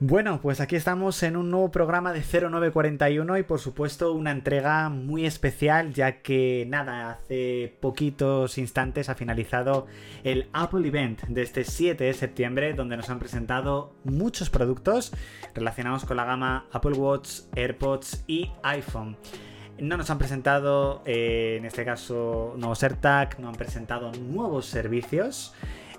Bueno, 0.00 0.40
pues 0.42 0.60
aquí 0.60 0.74
estamos 0.74 1.22
en 1.22 1.36
un 1.36 1.52
nuevo 1.52 1.70
programa 1.70 2.12
de 2.12 2.20
0941 2.20 3.38
y 3.38 3.42
por 3.44 3.60
supuesto 3.60 4.12
una 4.12 4.32
entrega 4.32 4.88
muy 4.88 5.24
especial 5.24 5.94
ya 5.94 6.20
que 6.20 6.66
nada, 6.68 7.12
hace 7.12 7.76
poquitos 7.80 8.58
instantes 8.58 9.08
ha 9.08 9.14
finalizado 9.14 9.86
el 10.24 10.48
Apple 10.52 10.88
Event 10.88 11.22
de 11.22 11.42
este 11.42 11.62
7 11.62 12.02
de 12.02 12.12
septiembre 12.12 12.74
donde 12.74 12.96
nos 12.96 13.08
han 13.08 13.20
presentado 13.20 13.94
muchos 14.02 14.50
productos 14.50 15.12
relacionados 15.54 16.04
con 16.04 16.16
la 16.16 16.24
gama 16.24 16.66
Apple 16.72 16.94
Watch, 16.94 17.42
AirPods 17.54 18.24
y 18.26 18.50
iPhone. 18.64 19.16
No 19.78 19.96
nos 19.96 20.10
han 20.10 20.18
presentado, 20.18 21.02
eh, 21.06 21.56
en 21.58 21.66
este 21.66 21.84
caso, 21.84 22.54
nuevos 22.56 22.82
AirTag, 22.82 23.38
no 23.38 23.48
han 23.48 23.54
presentado 23.54 24.10
nuevos 24.12 24.66
servicios. 24.66 25.54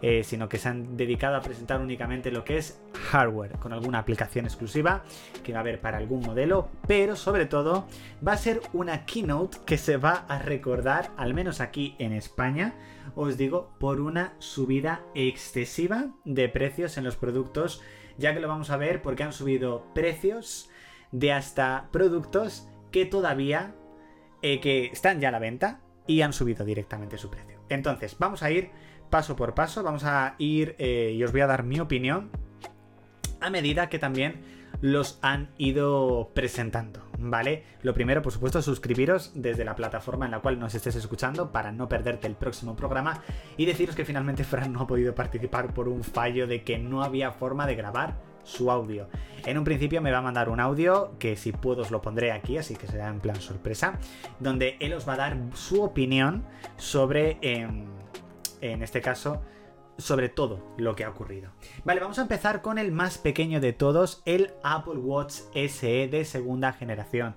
Eh, 0.07 0.23
sino 0.23 0.47
que 0.47 0.59
se 0.59 0.69
han 0.69 0.97
dedicado 0.97 1.35
a 1.35 1.41
presentar 1.41 1.81
únicamente 1.81 2.29
lo 2.29 2.43
que 2.43 2.59
es 2.59 2.79
hardware, 3.09 3.53
con 3.53 3.73
alguna 3.73 3.97
aplicación 3.97 4.45
exclusiva 4.45 5.03
que 5.43 5.51
va 5.51 5.57
a 5.57 5.61
haber 5.61 5.81
para 5.81 5.97
algún 5.97 6.21
modelo, 6.21 6.69
pero 6.85 7.15
sobre 7.15 7.47
todo 7.47 7.87
va 8.25 8.33
a 8.33 8.37
ser 8.37 8.61
una 8.71 9.07
keynote 9.07 9.57
que 9.65 9.79
se 9.79 9.97
va 9.97 10.27
a 10.27 10.37
recordar, 10.37 11.09
al 11.17 11.33
menos 11.33 11.59
aquí 11.59 11.95
en 11.97 12.13
España, 12.13 12.75
os 13.15 13.35
digo, 13.35 13.73
por 13.79 13.99
una 13.99 14.35
subida 14.37 15.01
excesiva 15.15 16.11
de 16.23 16.49
precios 16.49 16.99
en 16.99 17.03
los 17.03 17.15
productos, 17.15 17.81
ya 18.19 18.35
que 18.35 18.41
lo 18.41 18.47
vamos 18.47 18.69
a 18.69 18.77
ver 18.77 19.01
porque 19.01 19.23
han 19.23 19.33
subido 19.33 19.91
precios 19.95 20.69
de 21.11 21.33
hasta 21.33 21.89
productos 21.91 22.67
que 22.91 23.07
todavía 23.07 23.73
eh, 24.43 24.59
que 24.59 24.85
están 24.85 25.19
ya 25.19 25.29
a 25.29 25.31
la 25.31 25.39
venta 25.39 25.79
y 26.05 26.21
han 26.21 26.31
subido 26.31 26.63
directamente 26.63 27.17
su 27.17 27.31
precio. 27.31 27.59
Entonces, 27.69 28.15
vamos 28.19 28.43
a 28.43 28.51
ir 28.51 28.69
paso 29.09 29.35
por 29.35 29.53
paso. 29.53 29.83
Vamos 29.83 30.03
a 30.03 30.35
ir 30.37 30.75
eh, 30.77 31.13
y 31.15 31.23
os 31.23 31.31
voy 31.31 31.41
a 31.41 31.47
dar 31.47 31.63
mi 31.63 31.79
opinión 31.79 32.29
a 33.41 33.49
medida 33.49 33.89
que 33.89 33.99
también 33.99 34.41
los 34.81 35.19
han 35.21 35.49
ido 35.57 36.31
presentando, 36.33 37.01
¿vale? 37.17 37.63
Lo 37.81 37.93
primero, 37.93 38.21
por 38.21 38.33
supuesto, 38.33 38.61
suscribiros 38.61 39.31
desde 39.33 39.65
la 39.65 39.75
plataforma 39.75 40.25
en 40.25 40.31
la 40.31 40.39
cual 40.39 40.59
nos 40.59 40.75
estés 40.75 40.95
escuchando 40.95 41.51
para 41.51 41.71
no 41.71 41.87
perderte 41.87 42.27
el 42.27 42.35
próximo 42.35 42.75
programa 42.75 43.21
y 43.57 43.65
deciros 43.65 43.95
que 43.95 44.05
finalmente 44.05 44.43
Fran 44.43 44.73
no 44.73 44.81
ha 44.81 44.87
podido 44.87 45.15
participar 45.15 45.73
por 45.73 45.87
un 45.87 46.03
fallo 46.03 46.47
de 46.47 46.63
que 46.63 46.77
no 46.77 47.03
había 47.03 47.31
forma 47.31 47.65
de 47.67 47.75
grabar 47.75 48.15
su 48.43 48.69
audio. 48.69 49.09
En 49.45 49.57
un 49.57 49.63
principio 49.63 50.01
me 50.01 50.11
va 50.11 50.19
a 50.19 50.21
mandar 50.21 50.49
un 50.49 50.59
audio 50.59 51.15
que 51.19 51.35
si 51.35 51.51
puedo 51.51 51.81
os 51.81 51.91
lo 51.91 52.01
pondré 52.01 52.31
aquí, 52.31 52.57
así 52.57 52.75
que 52.75 52.87
será 52.87 53.07
en 53.07 53.19
plan 53.19 53.37
sorpresa, 53.37 53.97
donde 54.39 54.77
él 54.79 54.93
os 54.93 55.07
va 55.07 55.13
a 55.13 55.17
dar 55.17 55.37
su 55.53 55.81
opinión 55.83 56.45
sobre... 56.77 57.37
Em, 57.41 57.85
en 58.61 58.81
este 58.81 59.01
caso, 59.01 59.41
sobre 59.97 60.29
todo 60.29 60.73
lo 60.77 60.95
que 60.95 61.03
ha 61.03 61.09
ocurrido. 61.09 61.51
Vale, 61.83 62.01
vamos 62.01 62.19
a 62.19 62.23
empezar 62.23 62.61
con 62.61 62.77
el 62.77 62.91
más 62.91 63.17
pequeño 63.17 63.61
de 63.61 63.73
todos, 63.73 64.21
el 64.25 64.53
Apple 64.63 64.99
Watch 64.99 65.41
SE 65.53 66.07
de 66.07 66.25
segunda 66.25 66.73
generación. 66.73 67.35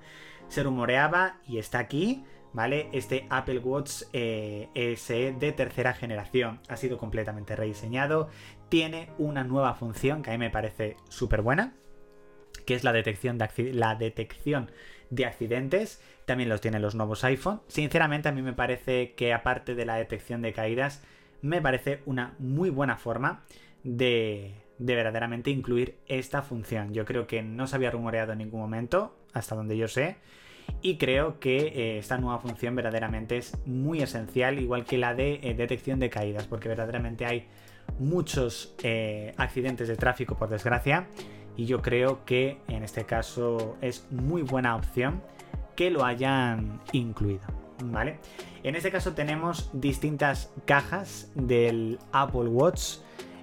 Se 0.48 0.62
rumoreaba 0.62 1.38
y 1.47 1.58
está 1.58 1.78
aquí, 1.78 2.25
¿vale? 2.52 2.88
Este 2.92 3.27
Apple 3.30 3.58
Watch 3.58 4.02
eh, 4.12 4.69
SE 4.97 5.33
de 5.33 5.52
tercera 5.52 5.92
generación 5.92 6.60
ha 6.69 6.77
sido 6.77 6.98
completamente 6.98 7.55
rediseñado, 7.55 8.28
tiene 8.69 9.10
una 9.19 9.44
nueva 9.44 9.75
función 9.75 10.22
que 10.22 10.30
a 10.30 10.32
mí 10.32 10.38
me 10.38 10.50
parece 10.50 10.97
súper 11.08 11.42
buena, 11.42 11.75
que 12.66 12.75
es 12.75 12.84
la 12.84 12.92
detección, 12.92 13.38
de 13.38 13.72
la 13.72 13.94
detección 13.94 14.70
de 15.11 15.27
accidentes. 15.27 16.01
También 16.25 16.48
los 16.48 16.61
tienen 16.61 16.83
los 16.83 16.95
nuevos 16.95 17.25
iPhone. 17.25 17.61
Sinceramente 17.69 18.28
a 18.28 18.33
mí 18.33 18.42
me 18.42 18.53
parece 18.53 19.12
que 19.15 19.33
aparte 19.33 19.75
de 19.75 19.87
la 19.87 19.97
detección 19.97 20.42
de 20.42 20.53
caídas, 20.53 21.03
me 21.42 21.61
parece 21.61 22.00
una 22.06 22.34
muy 22.39 22.70
buena 22.70 22.97
forma 22.97 23.45
de, 23.84 24.55
verdaderamente 24.78 25.50
incluir 25.50 25.98
esta 26.06 26.42
función. 26.42 26.92
Yo 26.92 27.05
creo 27.05 27.27
que 27.27 27.42
no 27.42 27.67
se 27.67 27.77
había 27.77 27.91
rumoreado 27.91 28.33
en 28.33 28.39
ningún 28.39 28.61
momento, 28.61 29.17
hasta 29.33 29.55
donde 29.55 29.77
yo 29.77 29.89
sé. 29.89 30.17
Y 30.83 30.98
creo 30.98 31.41
que 31.41 31.59
eh, 31.59 31.98
esta 31.98 32.19
nueva 32.19 32.41
función 32.41 32.75
verdaderamente 32.75 33.39
es 33.39 33.56
muy 33.67 34.03
esencial, 34.03 34.59
igual 34.59 34.84
que 34.84 34.99
la 34.99 35.15
de 35.15 35.41
eh, 35.43 35.55
detección 35.55 35.99
de 35.99 36.11
caídas, 36.11 36.47
porque 36.47 36.69
verdaderamente 36.69 37.25
hay 37.25 37.47
muchos 37.99 38.75
eh, 38.82 39.32
accidentes 39.38 39.88
de 39.88 39.97
tráfico, 39.97 40.37
por 40.37 40.50
desgracia, 40.50 41.09
y 41.58 41.66
yo 41.66 41.82
creo 41.82 42.24
que 42.24 42.60
en 42.69 42.84
este 42.84 43.04
caso 43.04 43.76
es 43.80 44.06
muy 44.12 44.42
buena 44.42 44.76
opción 44.76 45.20
que 45.74 45.91
lo 45.91 46.04
hayan 46.04 46.80
incluido. 46.92 47.42
¿Vale? 47.84 48.20
En 48.62 48.76
este 48.76 48.92
caso 48.92 49.12
tenemos 49.14 49.70
distintas 49.72 50.52
cajas 50.66 51.32
del 51.34 51.98
Apple 52.12 52.48
Watch. 52.48 52.98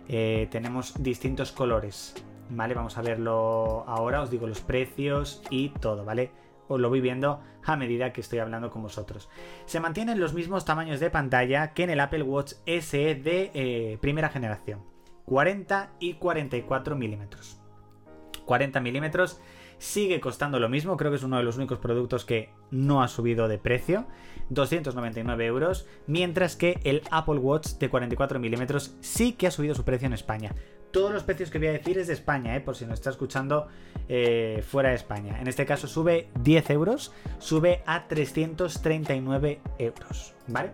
Eh, 0.07 0.47
tenemos 0.49 1.03
distintos 1.03 1.51
colores. 1.51 2.15
¿Vale? 2.49 2.73
Vamos 2.73 2.97
a 2.97 3.01
verlo 3.01 3.83
ahora. 3.85 4.21
Os 4.21 4.31
digo 4.31 4.47
los 4.47 4.61
precios 4.61 5.43
y 5.49 5.69
todo, 5.69 6.05
¿vale? 6.05 6.31
Os 6.69 6.79
lo 6.79 6.87
voy 6.87 7.01
viendo 7.01 7.41
a 7.65 7.75
medida 7.75 8.13
que 8.13 8.21
estoy 8.21 8.39
hablando 8.39 8.69
con 8.69 8.81
vosotros. 8.81 9.29
Se 9.65 9.81
mantienen 9.81 10.21
los 10.21 10.33
mismos 10.33 10.63
tamaños 10.63 11.01
de 11.01 11.09
pantalla 11.09 11.73
que 11.73 11.83
en 11.83 11.89
el 11.89 11.99
Apple 11.99 12.23
Watch 12.23 12.53
SE 12.65 13.15
de 13.15 13.51
eh, 13.53 13.97
primera 13.99 14.29
generación. 14.29 14.83
40 15.25 15.91
y 15.99 16.13
44 16.13 16.95
milímetros. 16.95 17.64
40 18.45 18.79
milímetros 18.79 19.39
sigue 19.77 20.19
costando 20.19 20.59
lo 20.59 20.69
mismo, 20.69 20.97
creo 20.97 21.11
que 21.11 21.17
es 21.17 21.23
uno 21.23 21.37
de 21.37 21.43
los 21.43 21.57
únicos 21.57 21.79
productos 21.79 22.25
que 22.25 22.49
no 22.71 23.03
ha 23.03 23.07
subido 23.07 23.47
de 23.47 23.57
precio, 23.57 24.05
299 24.49 25.45
euros, 25.45 25.87
mientras 26.07 26.55
que 26.55 26.79
el 26.83 27.01
Apple 27.11 27.39
Watch 27.39 27.73
de 27.73 27.89
44 27.89 28.39
milímetros 28.39 28.95
sí 29.01 29.33
que 29.33 29.47
ha 29.47 29.51
subido 29.51 29.75
su 29.75 29.83
precio 29.83 30.05
en 30.05 30.13
España. 30.13 30.53
Todos 30.91 31.11
los 31.11 31.23
precios 31.23 31.49
que 31.49 31.59
voy 31.59 31.67
a 31.67 31.73
decir 31.73 31.97
es 31.97 32.07
de 32.07 32.13
España, 32.13 32.55
¿eh? 32.55 32.61
por 32.61 32.75
si 32.75 32.85
nos 32.85 32.93
está 32.93 33.09
escuchando 33.09 33.67
eh, 34.07 34.63
fuera 34.65 34.89
de 34.89 34.95
España. 34.95 35.41
En 35.41 35.47
este 35.47 35.65
caso 35.65 35.87
sube 35.87 36.29
10 36.39 36.69
euros, 36.69 37.11
sube 37.39 37.83
a 37.85 38.07
339 38.07 39.59
euros, 39.77 40.33
¿vale? 40.47 40.71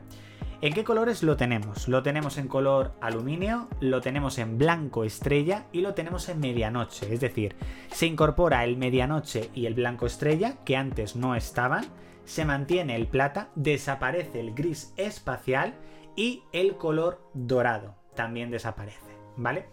¿En 0.62 0.76
qué 0.76 0.84
colores 0.84 1.24
lo 1.24 1.38
tenemos? 1.38 1.88
Lo 1.88 2.04
tenemos 2.04 2.38
en 2.38 2.48
color 2.48 2.94
aluminio, 3.02 3.68
lo 3.80 4.00
tenemos 4.00 4.38
en 4.38 4.60
blanco 4.60 5.04
estrella 5.04 5.66
y 5.72 5.82
lo 5.82 5.96
tenemos 5.96 6.30
en 6.30 6.40
medianoche. 6.40 7.12
Es 7.12 7.20
decir, 7.20 7.56
se 7.92 8.06
incorpora 8.06 8.64
el 8.64 8.78
medianoche 8.78 9.50
y 9.56 9.66
el 9.66 9.74
blanco 9.74 10.06
estrella, 10.06 10.58
que 10.64 10.78
antes 10.78 11.16
no 11.16 11.34
estaban, 11.36 11.86
se 12.26 12.46
mantiene 12.46 12.96
el 12.96 13.08
plata, 13.08 13.50
desaparece 13.56 14.40
el 14.40 14.54
gris 14.54 14.94
espacial 14.98 15.74
y 16.16 16.44
el 16.52 16.76
color 16.76 17.28
dorado 17.34 17.96
también 18.14 18.52
desaparece, 18.52 19.18
¿vale? 19.38 19.66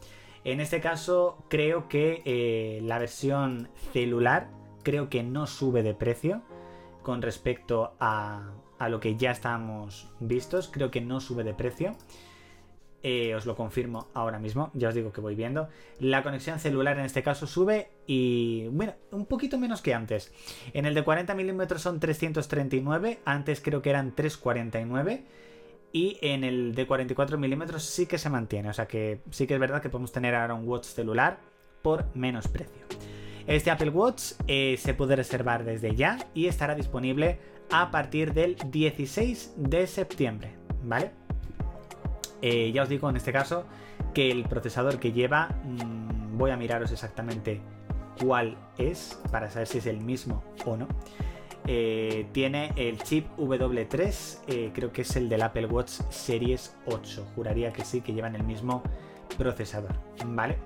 En 0.45 0.59
este 0.59 0.81
caso 0.81 1.45
creo 1.51 1.87
que 1.89 2.23
eh, 2.25 2.81
la 2.83 2.99
versión 2.99 3.69
celular 3.93 4.49
creo 4.83 5.11
que 5.11 5.23
no 5.23 5.47
sube 5.47 5.83
de 5.83 5.93
precio 5.93 6.41
con 7.03 7.21
respecto 7.21 7.95
a, 8.01 8.53
a 8.79 8.89
lo 8.89 9.01
que 9.01 9.17
ya 9.17 9.31
estamos 9.31 10.09
vistos. 10.21 10.69
Creo 10.69 10.91
que 10.91 11.01
no 11.01 11.21
sube 11.21 11.45
de 11.45 11.55
precio. 11.55 11.97
Eh, 13.05 13.35
os 13.37 13.47
lo 13.47 13.55
confirmo 13.55 14.09
ahora 14.13 14.41
mismo, 14.41 14.73
ya 14.75 14.89
os 14.89 14.95
digo 14.95 15.13
que 15.13 15.21
voy 15.21 15.37
viendo. 15.37 15.69
La 16.01 16.25
conexión 16.25 16.59
celular 16.59 16.99
en 16.99 17.05
este 17.05 17.23
caso 17.23 17.47
sube 17.47 17.91
y, 18.09 18.67
bueno, 18.69 18.95
un 19.13 19.27
poquito 19.27 19.57
menos 19.57 19.83
que 19.83 19.95
antes. 19.95 20.33
En 20.73 20.85
el 20.85 20.95
de 20.95 21.05
40 21.05 21.33
milímetros 21.35 21.83
son 21.83 22.01
339, 22.01 23.21
antes 23.25 23.61
creo 23.61 23.83
que 23.83 23.91
eran 23.91 24.15
349. 24.17 25.25
Y 25.93 26.19
en 26.21 26.45
el 26.45 26.75
de 26.75 26.87
44 26.87 27.39
milímetros 27.39 27.85
sí 27.85 28.07
que 28.07 28.19
se 28.19 28.29
mantiene, 28.29 28.69
o 28.69 28.75
sea 28.75 28.87
que 28.87 29.23
sí 29.31 29.47
que 29.47 29.55
es 29.55 29.61
verdad 29.61 29.81
que 29.81 29.89
podemos 29.89 30.13
tener 30.13 30.35
ahora 30.35 30.53
un 30.53 30.69
watch 30.69 30.85
celular 30.85 31.39
por 31.81 32.15
menos 32.15 32.47
precio. 32.47 32.85
Este 33.47 33.71
Apple 33.71 33.89
Watch 33.89 34.33
eh, 34.47 34.77
se 34.79 34.93
puede 34.93 35.17
reservar 35.17 35.65
desde 35.65 35.95
ya 35.95 36.19
y 36.35 36.49
estará 36.49 36.75
disponible 36.75 37.39
a 37.71 37.91
partir 37.91 38.33
del 38.33 38.57
16 38.71 39.55
de 39.57 39.87
septiembre, 39.87 40.55
¿vale? 40.83 41.11
Eh, 42.41 42.71
ya 42.73 42.83
os 42.83 42.89
digo 42.89 43.11
en 43.11 43.17
este 43.17 43.33
caso 43.33 43.65
que 44.15 44.31
el 44.31 44.45
procesador 44.45 44.99
que 44.99 45.13
lleva, 45.13 45.49
mm, 45.65 46.39
voy 46.39 46.51
a 46.51 46.57
miraros 46.57 46.93
exactamente 46.93 47.61
cuál 48.21 48.57
es 48.79 49.19
para 49.31 49.51
saber 49.51 49.67
si 49.67 49.79
es 49.79 49.87
el 49.87 50.01
mismo 50.01 50.43
o 50.65 50.77
no. 50.77 50.89
Eh, 51.67 52.27
tiene 52.33 52.73
el 52.77 53.03
chip 53.03 53.27
W3, 53.37 54.41
eh, 54.47 54.71
creo 54.73 54.91
que 54.91 55.03
es 55.03 55.17
el 55.17 55.29
del 55.29 55.43
Apple 55.43 55.67
Watch 55.67 56.01
Series 56.09 56.75
8, 56.87 57.27
juraría 57.35 57.73
que 57.73 57.85
sí, 57.85 58.01
que 58.01 58.15
llevan 58.15 58.35
el 58.37 58.45
mismo 58.45 58.83
procesador, 59.37 59.93
¿vale? 60.25 60.57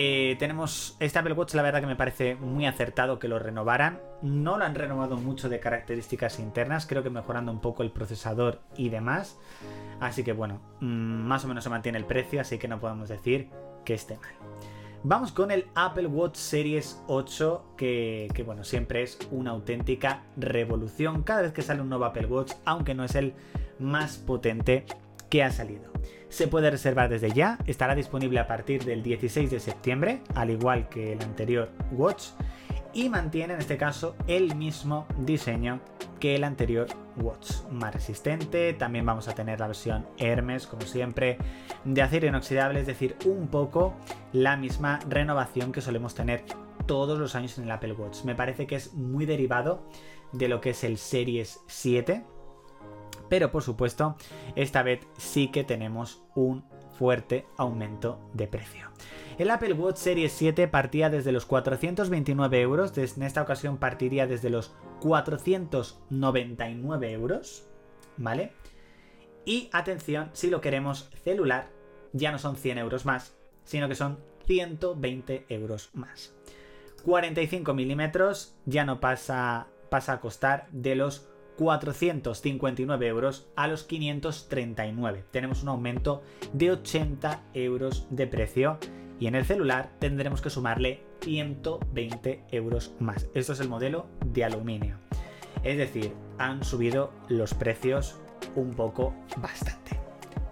Eh, 0.00 0.36
tenemos 0.38 0.96
este 1.00 1.18
Apple 1.18 1.32
Watch, 1.32 1.54
la 1.54 1.62
verdad 1.62 1.80
que 1.80 1.88
me 1.88 1.96
parece 1.96 2.36
muy 2.36 2.66
acertado 2.66 3.18
que 3.18 3.26
lo 3.26 3.40
renovaran. 3.40 4.00
No 4.22 4.56
lo 4.56 4.64
han 4.64 4.76
renovado 4.76 5.16
mucho 5.16 5.48
de 5.48 5.58
características 5.58 6.38
internas, 6.38 6.86
creo 6.86 7.02
que 7.02 7.10
mejorando 7.10 7.50
un 7.50 7.60
poco 7.60 7.82
el 7.82 7.90
procesador 7.90 8.60
y 8.76 8.90
demás. 8.90 9.40
Así 9.98 10.22
que 10.22 10.32
bueno, 10.32 10.60
mm, 10.80 10.86
más 10.86 11.44
o 11.44 11.48
menos 11.48 11.64
se 11.64 11.70
mantiene 11.70 11.98
el 11.98 12.04
precio, 12.04 12.40
así 12.40 12.58
que 12.58 12.68
no 12.68 12.78
podemos 12.78 13.08
decir 13.08 13.50
que 13.84 13.94
esté 13.94 14.16
mal. 14.18 14.30
Vamos 15.02 15.32
con 15.32 15.50
el 15.50 15.66
Apple 15.74 16.06
Watch 16.06 16.36
Series 16.36 17.02
8, 17.08 17.74
que, 17.76 18.28
que, 18.34 18.44
bueno, 18.44 18.62
siempre 18.62 19.02
es 19.02 19.18
una 19.32 19.50
auténtica 19.50 20.22
revolución. 20.36 21.24
Cada 21.24 21.42
vez 21.42 21.52
que 21.52 21.62
sale 21.62 21.80
un 21.80 21.88
nuevo 21.88 22.04
Apple 22.04 22.26
Watch, 22.26 22.52
aunque 22.64 22.94
no 22.94 23.02
es 23.02 23.16
el 23.16 23.34
más 23.80 24.16
potente 24.16 24.86
que 25.28 25.42
ha 25.42 25.50
salido. 25.50 25.92
Se 26.28 26.46
puede 26.46 26.70
reservar 26.70 27.08
desde 27.08 27.32
ya, 27.32 27.58
estará 27.66 27.94
disponible 27.94 28.38
a 28.38 28.46
partir 28.46 28.84
del 28.84 29.02
16 29.02 29.50
de 29.50 29.60
septiembre, 29.60 30.20
al 30.34 30.50
igual 30.50 30.88
que 30.88 31.12
el 31.12 31.22
anterior 31.22 31.70
Watch, 31.92 32.28
y 32.92 33.08
mantiene 33.08 33.54
en 33.54 33.60
este 33.60 33.76
caso 33.76 34.16
el 34.26 34.54
mismo 34.56 35.06
diseño 35.18 35.80
que 36.20 36.34
el 36.34 36.44
anterior 36.44 36.86
Watch. 37.16 37.62
Más 37.70 37.94
resistente, 37.94 38.72
también 38.72 39.06
vamos 39.06 39.28
a 39.28 39.34
tener 39.34 39.60
la 39.60 39.68
versión 39.68 40.06
Hermes, 40.18 40.66
como 40.66 40.82
siempre, 40.82 41.38
de 41.84 42.02
acero 42.02 42.26
inoxidable, 42.26 42.80
es 42.80 42.86
decir, 42.86 43.16
un 43.24 43.48
poco 43.48 43.94
la 44.32 44.56
misma 44.56 44.98
renovación 45.08 45.72
que 45.72 45.80
solemos 45.80 46.14
tener 46.14 46.44
todos 46.86 47.18
los 47.18 47.34
años 47.34 47.56
en 47.58 47.64
el 47.64 47.70
Apple 47.70 47.92
Watch. 47.92 48.24
Me 48.24 48.34
parece 48.34 48.66
que 48.66 48.76
es 48.76 48.94
muy 48.94 49.26
derivado 49.26 49.88
de 50.32 50.48
lo 50.48 50.60
que 50.60 50.70
es 50.70 50.84
el 50.84 50.98
Series 50.98 51.60
7, 51.66 52.24
pero 53.28 53.50
por 53.50 53.62
supuesto, 53.62 54.16
esta 54.56 54.82
vez 54.82 55.06
sí 55.16 55.48
que 55.48 55.64
tenemos 55.64 56.22
un 56.34 56.64
fuerte 56.98 57.46
aumento 57.56 58.20
de 58.34 58.46
precio. 58.48 58.90
El 59.38 59.50
Apple 59.50 59.72
Watch 59.74 59.98
Series 59.98 60.32
7 60.32 60.66
partía 60.66 61.10
desde 61.10 61.30
los 61.30 61.46
429 61.46 62.60
euros, 62.60 62.98
en 62.98 63.22
esta 63.22 63.42
ocasión 63.42 63.76
partiría 63.76 64.26
desde 64.26 64.50
los 64.50 64.74
499 65.00 67.12
euros, 67.12 67.68
¿vale? 68.16 68.50
Y 69.44 69.70
atención, 69.72 70.30
si 70.32 70.50
lo 70.50 70.60
queremos 70.60 71.08
celular, 71.22 71.70
ya 72.12 72.32
no 72.32 72.38
son 72.38 72.56
100 72.56 72.78
euros 72.78 73.06
más, 73.06 73.36
sino 73.62 73.88
que 73.88 73.94
son 73.94 74.18
120 74.46 75.46
euros 75.48 75.90
más. 75.94 76.34
45 77.04 77.74
milímetros 77.74 78.56
ya 78.66 78.84
no 78.84 78.98
pasa, 78.98 79.68
pasa 79.88 80.14
a 80.14 80.20
costar 80.20 80.66
de 80.72 80.96
los 80.96 81.28
459 81.58 83.06
euros 83.08 83.48
a 83.56 83.66
los 83.66 83.82
539. 83.82 85.24
Tenemos 85.32 85.64
un 85.64 85.70
aumento 85.70 86.22
de 86.52 86.70
80 86.70 87.42
euros 87.52 88.06
de 88.10 88.28
precio 88.28 88.78
y 89.18 89.26
en 89.26 89.34
el 89.34 89.44
celular 89.44 89.90
tendremos 89.98 90.40
que 90.40 90.50
sumarle 90.50 91.02
120 91.20 92.44
euros 92.52 92.94
más. 93.00 93.28
Esto 93.34 93.54
es 93.54 93.60
el 93.60 93.68
modelo 93.68 94.06
de 94.24 94.44
aluminio. 94.44 94.98
Es 95.64 95.76
decir, 95.76 96.14
han 96.38 96.62
subido 96.62 97.12
los 97.28 97.54
precios 97.54 98.20
un 98.54 98.70
poco 98.70 99.12
bastante. 99.38 99.98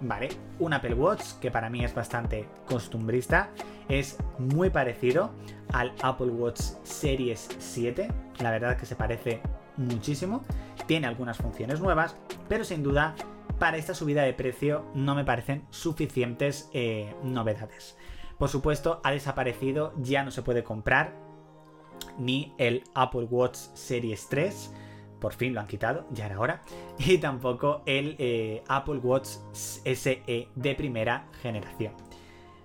Vale, 0.00 0.28
un 0.58 0.72
Apple 0.72 0.94
Watch 0.94 1.34
que 1.40 1.52
para 1.52 1.70
mí 1.70 1.84
es 1.84 1.94
bastante 1.94 2.48
costumbrista, 2.66 3.50
es 3.88 4.18
muy 4.38 4.70
parecido 4.70 5.30
al 5.72 5.92
Apple 6.02 6.30
Watch 6.30 6.60
Series 6.82 7.48
7, 7.58 8.08
la 8.40 8.50
verdad 8.50 8.76
que 8.76 8.84
se 8.84 8.96
parece 8.96 9.40
muchísimo, 9.76 10.44
tiene 10.86 11.06
algunas 11.06 11.36
funciones 11.38 11.80
nuevas, 11.80 12.16
pero 12.48 12.64
sin 12.64 12.82
duda 12.82 13.14
para 13.58 13.76
esta 13.76 13.94
subida 13.94 14.22
de 14.22 14.34
precio 14.34 14.84
no 14.94 15.14
me 15.14 15.24
parecen 15.24 15.64
suficientes 15.70 16.68
eh, 16.72 17.14
novedades. 17.22 17.96
Por 18.38 18.48
supuesto, 18.48 19.00
ha 19.02 19.12
desaparecido, 19.12 19.94
ya 19.98 20.22
no 20.22 20.30
se 20.30 20.42
puede 20.42 20.62
comprar 20.62 21.14
ni 22.18 22.54
el 22.58 22.84
Apple 22.94 23.26
Watch 23.30 23.56
Series 23.74 24.28
3, 24.28 24.74
por 25.20 25.32
fin 25.32 25.54
lo 25.54 25.60
han 25.60 25.66
quitado, 25.66 26.06
ya 26.12 26.26
era 26.26 26.38
hora, 26.38 26.62
y 26.98 27.18
tampoco 27.18 27.82
el 27.86 28.16
eh, 28.18 28.62
Apple 28.68 28.98
Watch 28.98 29.28
SE 29.52 30.48
de 30.54 30.74
primera 30.74 31.26
generación. 31.40 31.94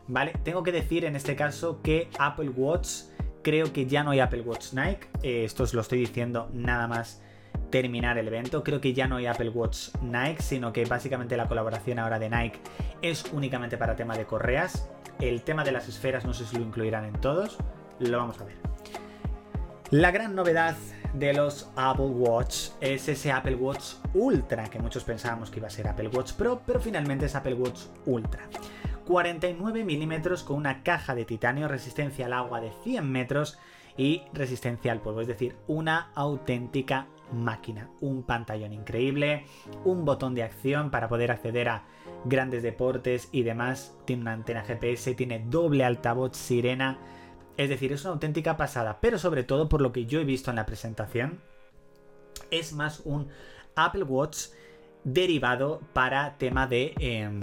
¿Vale? 0.08 0.34
Tengo 0.44 0.62
que 0.64 0.74
decir 0.74 1.06
en 1.06 1.16
este 1.16 1.36
caso 1.36 1.82
que 1.82 2.10
Apple 2.20 2.50
Watch, 2.50 3.04
creo 3.44 3.72
que 3.72 3.86
ya 3.86 4.04
no 4.04 4.12
hay 4.12 4.20
Apple 4.20 4.42
Watch 4.42 4.74
Nike, 4.74 5.08
eh, 5.24 5.46
esto 5.46 5.64
os 5.64 5.74
lo 5.74 5.82
estoy 5.82 6.00
diciendo 6.00 6.50
nada 6.54 6.88
más 6.88 7.22
terminar 7.72 8.18
el 8.18 8.28
evento. 8.28 8.64
Creo 8.64 8.80
que 8.80 8.94
ya 8.94 9.08
no 9.08 9.16
hay 9.16 9.26
Apple 9.26 9.50
Watch 9.50 9.90
Nike, 10.02 10.44
sino 10.44 10.72
que 10.72 10.86
básicamente 10.86 11.36
la 11.38 11.48
colaboración 11.48 11.98
ahora 11.98 12.20
de 12.20 12.30
Nike 12.30 12.60
es 13.02 13.26
únicamente 13.32 13.78
para 13.78 13.96
tema 13.96 14.16
de 14.16 14.26
correas. 14.26 14.90
El 15.20 15.42
tema 15.42 15.64
de 15.64 15.72
las 15.72 15.88
esferas 15.88 16.26
no 16.26 16.34
sé 16.34 16.46
si 16.46 16.58
lo 16.58 16.64
incluirán 16.64 17.06
en 17.06 17.14
todos, 17.14 17.58
lo 18.00 18.18
vamos 18.18 18.40
a 18.40 18.44
ver. 18.44 18.58
La 19.90 20.12
gran 20.12 20.36
novedad 20.36 20.76
de 21.14 21.34
los 21.34 21.70
Apple 21.76 22.06
Watch 22.06 22.70
es 22.80 23.10
ese 23.10 23.32
Apple 23.32 23.56
Watch 23.56 23.96
Ultra, 24.14 24.70
que 24.70 24.80
muchos 24.80 25.04
pensábamos 25.04 25.50
que 25.50 25.60
iba 25.60 25.68
a 25.68 25.72
ser 25.72 25.88
Apple 25.88 26.08
Watch 26.10 26.34
Pro, 26.34 26.62
pero 26.66 26.80
finalmente 26.80 27.26
es 27.26 27.36
Apple 27.36 27.56
Watch 27.56 27.82
Ultra. 28.06 28.48
49 29.06 29.84
milímetros 29.84 30.44
con 30.44 30.58
una 30.58 30.84
caja 30.84 31.16
de 31.16 31.26
titanio, 31.26 31.68
resistencia 31.68 32.28
al 32.28 32.34
agua 32.34 32.62
de 32.62 32.72
100 32.84 33.12
metros 33.12 33.58
y 33.98 34.24
resistencia 34.34 34.92
al 34.92 35.02
polvo, 35.02 35.22
es 35.22 35.28
decir, 35.28 35.58
una 35.68 36.12
auténtica 36.16 37.08
máquina. 37.31 37.89
Un 38.00 38.24
pantallón 38.24 38.74
increíble, 38.74 39.45
un 39.83 40.06
botón 40.06 40.36
de 40.36 40.44
acción 40.44 40.92
para 40.92 41.10
poder 41.10 41.31
acceder 41.31 41.69
a 41.69 41.86
grandes 42.25 42.63
deportes 42.63 43.30
y 43.31 43.44
demás. 43.44 43.95
Tiene 44.06 44.24
una 44.24 44.33
antena 44.33 44.63
GPS, 44.63 45.13
tiene 45.16 45.45
doble 45.48 45.83
altavoz 45.83 46.36
sirena. 46.36 47.00
Es 47.57 47.69
decir, 47.69 47.92
es 47.92 48.04
una 48.04 48.13
auténtica 48.13 48.57
pasada. 48.57 49.00
Pero 49.01 49.18
sobre 49.18 49.44
todo, 49.44 49.69
por 49.69 49.81
lo 49.81 49.92
que 49.92 50.06
yo 50.06 50.19
he 50.19 50.25
visto 50.25 50.50
en 50.50 50.56
la 50.56 50.66
presentación, 50.66 51.39
es 52.50 52.74
más 52.74 53.01
un 53.06 53.28
Apple 53.75 54.04
Watch 54.04 54.48
derivado 55.04 55.81
para 55.94 56.38
tema 56.38 56.68
de 56.68 56.94
em, 57.00 57.39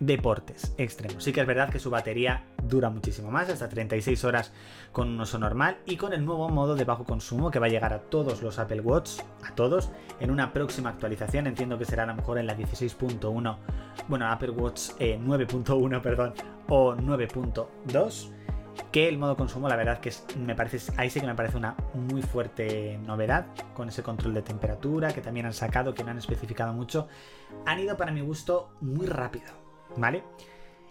deportes 0.00 0.74
extremos. 0.76 1.24
Sí 1.24 1.32
que 1.32 1.40
es 1.40 1.46
verdad 1.46 1.70
que 1.70 1.78
su 1.78 1.90
batería 1.90 2.44
dura 2.68 2.90
muchísimo 2.90 3.30
más, 3.30 3.48
hasta 3.48 3.68
36 3.68 4.24
horas 4.24 4.52
con 4.92 5.08
un 5.08 5.20
uso 5.20 5.38
normal 5.38 5.78
y 5.86 5.96
con 5.96 6.12
el 6.12 6.24
nuevo 6.24 6.48
modo 6.48 6.74
de 6.74 6.84
bajo 6.84 7.04
consumo 7.04 7.50
que 7.50 7.58
va 7.58 7.66
a 7.66 7.70
llegar 7.70 7.92
a 7.92 8.00
todos 8.00 8.42
los 8.42 8.58
Apple 8.58 8.80
Watch, 8.80 9.20
a 9.44 9.54
todos, 9.54 9.90
en 10.20 10.30
una 10.30 10.52
próxima 10.52 10.90
actualización, 10.90 11.46
entiendo 11.46 11.78
que 11.78 11.84
será 11.84 12.04
a 12.04 12.06
lo 12.06 12.14
mejor 12.14 12.38
en 12.38 12.46
la 12.46 12.56
16.1, 12.56 13.56
bueno, 14.08 14.26
Apple 14.28 14.50
Watch 14.50 14.90
9.1, 14.98 15.96
eh, 15.96 16.00
perdón, 16.00 16.34
o 16.68 16.94
9.2 16.94 18.32
que 18.92 19.08
el 19.08 19.18
modo 19.18 19.36
consumo 19.36 19.68
la 19.68 19.76
verdad 19.76 19.98
que 19.98 20.12
me 20.38 20.54
parece 20.54 20.92
ahí 20.96 21.10
sí 21.10 21.20
que 21.20 21.26
me 21.26 21.34
parece 21.34 21.56
una 21.56 21.74
muy 21.94 22.22
fuerte 22.22 22.98
novedad 23.04 23.46
con 23.74 23.88
ese 23.88 24.02
control 24.02 24.34
de 24.34 24.42
temperatura 24.42 25.12
que 25.12 25.20
también 25.20 25.46
han 25.46 25.52
sacado 25.52 25.94
que 25.94 26.04
no 26.04 26.10
han 26.10 26.18
especificado 26.18 26.72
mucho 26.72 27.08
han 27.66 27.80
ido 27.80 27.96
para 27.96 28.12
mi 28.12 28.20
gusto 28.20 28.70
muy 28.80 29.06
rápido 29.06 29.52
vale 29.96 30.22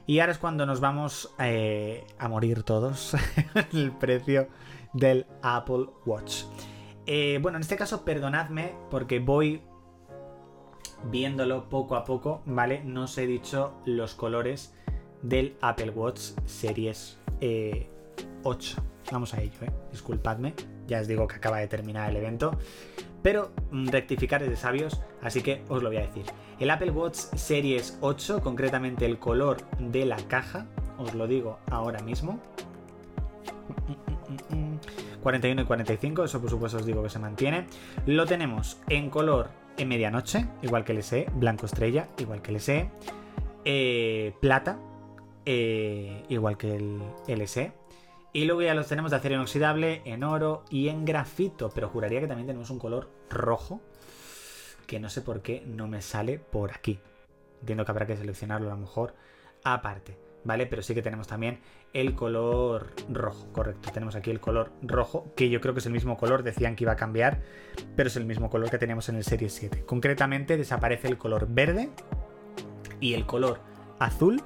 y 0.08 0.20
ahora 0.20 0.32
es 0.32 0.38
cuando 0.38 0.66
nos 0.66 0.80
vamos 0.80 1.36
eh, 1.38 2.08
a 2.18 2.30
morir 2.30 2.64
todos 2.64 3.14
el 3.74 3.92
precio 3.92 4.48
del 4.94 5.28
Apple 5.44 5.88
Watch. 6.06 6.44
Eh, 7.06 7.40
bueno, 7.42 7.58
en 7.58 7.62
este 7.62 7.76
caso, 7.76 8.06
perdonadme 8.06 8.74
porque 8.90 9.20
voy 9.20 9.62
viéndolo 11.12 11.70
poco 11.70 11.98
a 11.98 12.06
poco, 12.06 12.42
¿vale? 12.46 12.84
No 12.86 13.04
os 13.04 13.18
he 13.18 13.28
dicho 13.28 13.74
los 13.86 14.16
colores 14.16 14.74
del 15.22 15.58
Apple 15.62 15.92
Watch 15.92 16.32
Series 16.46 17.20
8. 17.40 17.42
Eh, 17.42 17.90
vamos 19.12 19.34
a 19.34 19.42
ello, 19.42 19.60
¿eh? 19.62 19.72
Disculpadme, 19.92 20.54
ya 20.88 21.02
os 21.02 21.08
digo 21.08 21.28
que 21.28 21.36
acaba 21.36 21.58
de 21.58 21.68
terminar 21.68 22.10
el 22.10 22.16
evento. 22.16 22.58
Pero 23.22 23.52
mm, 23.72 23.88
rectificar 23.88 24.44
es 24.44 24.50
de 24.50 24.56
sabios, 24.56 25.02
así 25.22 25.42
que 25.42 25.64
os 25.70 25.84
lo 25.84 25.90
voy 25.90 25.98
a 25.98 26.02
decir. 26.02 26.26
El 26.60 26.70
Apple 26.70 26.92
Watch 26.92 27.18
Series 27.36 27.98
8, 28.02 28.42
concretamente 28.42 29.06
el 29.06 29.20
color 29.20 29.58
de 29.80 30.06
la 30.06 30.18
caja, 30.28 30.68
os 30.98 31.14
lo 31.14 31.28
digo 31.28 31.60
ahora 31.70 32.00
mismo. 32.02 32.40
41 35.22 35.62
y 35.62 35.66
45, 35.66 36.24
eso 36.24 36.40
por 36.40 36.50
supuesto 36.50 36.78
os 36.78 36.86
digo 36.86 37.04
que 37.04 37.10
se 37.10 37.20
mantiene. 37.20 37.68
Lo 38.06 38.26
tenemos 38.26 38.80
en 38.90 39.10
color 39.10 39.50
en 39.78 39.88
medianoche, 39.90 40.46
igual 40.62 40.84
que 40.84 40.94
el 40.94 41.04
SE, 41.04 41.28
blanco 41.34 41.66
estrella, 41.66 42.08
igual 42.18 42.42
que 42.42 42.52
el 42.52 42.60
SE, 42.60 42.90
eh, 43.66 44.34
plata, 44.40 44.80
eh, 45.46 46.24
igual 46.30 46.58
que 46.58 46.76
el 46.76 47.02
LSE. 47.28 47.72
Y 48.38 48.46
luego 48.46 48.62
ya 48.62 48.76
los 48.76 48.86
tenemos 48.86 49.10
de 49.10 49.18
acero 49.18 49.34
inoxidable, 49.34 50.04
en 50.06 50.24
oro 50.24 50.64
y 50.70 50.90
en 50.90 51.06
grafito, 51.06 51.72
pero 51.74 51.90
juraría 51.90 52.20
que 52.20 52.28
también 52.28 52.46
tenemos 52.46 52.70
un 52.70 52.78
color 52.78 53.10
rojo 53.32 53.82
que 54.86 55.00
no 55.00 55.10
sé 55.10 55.24
por 55.24 55.42
qué 55.42 55.64
no 55.66 55.88
me 55.88 56.04
sale 56.04 56.38
por 56.38 56.70
aquí. 56.70 57.00
Entiendo 57.62 57.84
que 57.84 57.92
habrá 57.92 58.06
que 58.06 58.16
seleccionarlo 58.16 58.68
a 58.68 58.76
lo 58.76 58.80
mejor 58.80 59.16
aparte, 59.64 60.20
¿vale? 60.44 60.68
Pero 60.68 60.84
sí 60.84 60.94
que 60.94 61.02
tenemos 61.02 61.26
también 61.26 61.62
el 61.94 62.14
color 62.14 62.94
rojo, 63.10 63.52
correcto. 63.54 63.90
Tenemos 63.92 64.16
aquí 64.16 64.30
el 64.30 64.40
color 64.40 64.72
rojo, 64.84 65.34
que 65.36 65.50
yo 65.50 65.60
creo 65.60 65.74
que 65.74 65.80
es 65.80 65.88
el 65.88 65.94
mismo 65.94 66.16
color, 66.16 66.44
decían 66.44 66.76
que 66.76 66.84
iba 66.84 66.92
a 66.92 66.96
cambiar, 66.96 67.42
pero 67.96 68.06
es 68.06 68.18
el 68.18 68.26
mismo 68.26 68.52
color 68.52 68.70
que 68.70 68.78
teníamos 68.78 69.10
en 69.10 69.16
el 69.16 69.24
Serie 69.24 69.50
7. 69.50 69.84
Concretamente 69.84 70.58
desaparece 70.58 71.08
el 71.08 71.18
color 71.18 71.48
verde 71.50 71.90
y 73.00 73.16
el 73.16 73.26
color 73.26 73.62
azul 73.98 74.44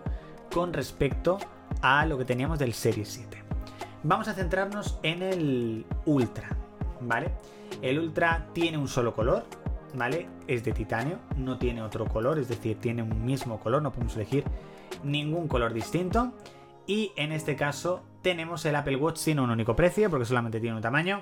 con 0.50 0.72
respecto 0.72 1.40
a 1.82 2.06
lo 2.06 2.18
que 2.18 2.24
teníamos 2.24 2.58
del 2.58 2.72
Serie 2.72 3.04
7. 3.04 3.41
Vamos 4.04 4.28
a 4.28 4.34
centrarnos 4.34 5.00
en 5.04 5.22
el 5.22 5.86
Ultra, 6.06 6.58
¿vale? 7.02 7.32
El 7.84 8.00
Ultra 8.00 8.48
tiene 8.52 8.80
un 8.80 8.88
solo 8.88 9.14
color, 9.14 9.46
¿vale? 9.94 10.28
Es 10.48 10.64
de 10.64 10.72
titanio, 10.72 11.20
no 11.38 11.60
tiene 11.60 11.84
otro 11.84 12.06
color, 12.06 12.40
es 12.40 12.48
decir, 12.48 12.80
tiene 12.80 13.04
un 13.04 13.24
mismo 13.24 13.60
color, 13.60 13.84
no 13.84 13.92
podemos 13.92 14.16
elegir 14.16 14.44
ningún 15.04 15.48
color 15.48 15.72
distinto. 15.72 16.34
Y 16.88 17.12
en 17.16 17.32
este 17.32 17.56
caso 17.56 18.02
tenemos 18.24 18.66
el 18.66 18.76
Apple 18.76 18.96
Watch 18.96 19.18
sin 19.18 19.40
un 19.40 19.52
único 19.52 19.76
precio, 19.76 20.10
porque 20.10 20.26
solamente 20.26 20.60
tiene 20.60 20.76
un 20.76 20.82
tamaño, 20.82 21.22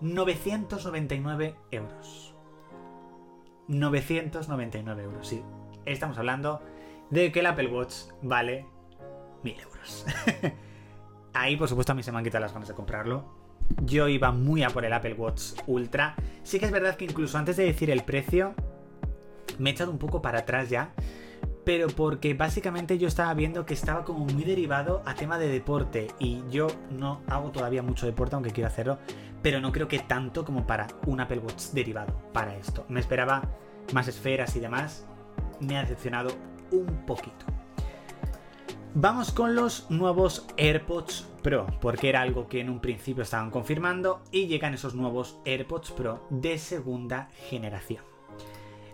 999 0.00 1.54
euros. 1.70 2.34
999 3.68 5.02
euros, 5.04 5.28
sí. 5.28 5.40
Estamos 5.84 6.18
hablando 6.18 6.62
de 7.10 7.30
que 7.30 7.40
el 7.40 7.46
Apple 7.46 7.68
Watch 7.68 7.94
vale 8.22 8.66
1000 9.44 9.60
euros. 9.60 10.06
Ahí, 11.38 11.56
por 11.56 11.68
supuesto, 11.68 11.92
a 11.92 11.94
mí 11.94 12.02
se 12.02 12.10
me 12.10 12.18
han 12.18 12.24
quitado 12.24 12.42
las 12.42 12.52
ganas 12.52 12.68
de 12.68 12.74
comprarlo. 12.74 13.24
Yo 13.84 14.08
iba 14.08 14.32
muy 14.32 14.64
a 14.64 14.70
por 14.70 14.84
el 14.84 14.92
Apple 14.92 15.14
Watch 15.14 15.52
Ultra. 15.68 16.16
Sí 16.42 16.58
que 16.58 16.66
es 16.66 16.72
verdad 16.72 16.96
que 16.96 17.04
incluso 17.04 17.38
antes 17.38 17.56
de 17.56 17.64
decir 17.64 17.90
el 17.90 18.02
precio, 18.02 18.54
me 19.58 19.70
he 19.70 19.72
echado 19.72 19.92
un 19.92 19.98
poco 19.98 20.20
para 20.20 20.40
atrás 20.40 20.68
ya. 20.68 20.90
Pero 21.64 21.86
porque 21.86 22.34
básicamente 22.34 22.98
yo 22.98 23.06
estaba 23.06 23.32
viendo 23.34 23.66
que 23.66 23.74
estaba 23.74 24.04
como 24.04 24.24
muy 24.24 24.42
derivado 24.42 25.00
a 25.06 25.14
tema 25.14 25.38
de 25.38 25.46
deporte. 25.46 26.08
Y 26.18 26.42
yo 26.50 26.66
no 26.90 27.22
hago 27.28 27.52
todavía 27.52 27.84
mucho 27.84 28.04
deporte, 28.04 28.34
aunque 28.34 28.50
quiero 28.50 28.66
hacerlo. 28.66 28.98
Pero 29.40 29.60
no 29.60 29.70
creo 29.70 29.86
que 29.86 30.00
tanto 30.00 30.44
como 30.44 30.66
para 30.66 30.88
un 31.06 31.20
Apple 31.20 31.38
Watch 31.38 31.66
derivado 31.72 32.20
para 32.32 32.56
esto. 32.56 32.84
Me 32.88 32.98
esperaba 32.98 33.42
más 33.92 34.08
esferas 34.08 34.56
y 34.56 34.60
demás. 34.60 35.06
Me 35.60 35.76
ha 35.76 35.82
decepcionado 35.82 36.30
un 36.72 37.06
poquito. 37.06 37.46
Vamos 38.94 39.32
con 39.32 39.54
los 39.54 39.90
nuevos 39.90 40.46
AirPods 40.56 41.28
Pro, 41.42 41.66
porque 41.80 42.08
era 42.08 42.22
algo 42.22 42.48
que 42.48 42.60
en 42.60 42.70
un 42.70 42.80
principio 42.80 43.22
estaban 43.22 43.50
confirmando 43.50 44.22
y 44.32 44.46
llegan 44.46 44.74
esos 44.74 44.94
nuevos 44.94 45.38
AirPods 45.44 45.92
Pro 45.92 46.26
de 46.30 46.58
segunda 46.58 47.28
generación. 47.48 48.02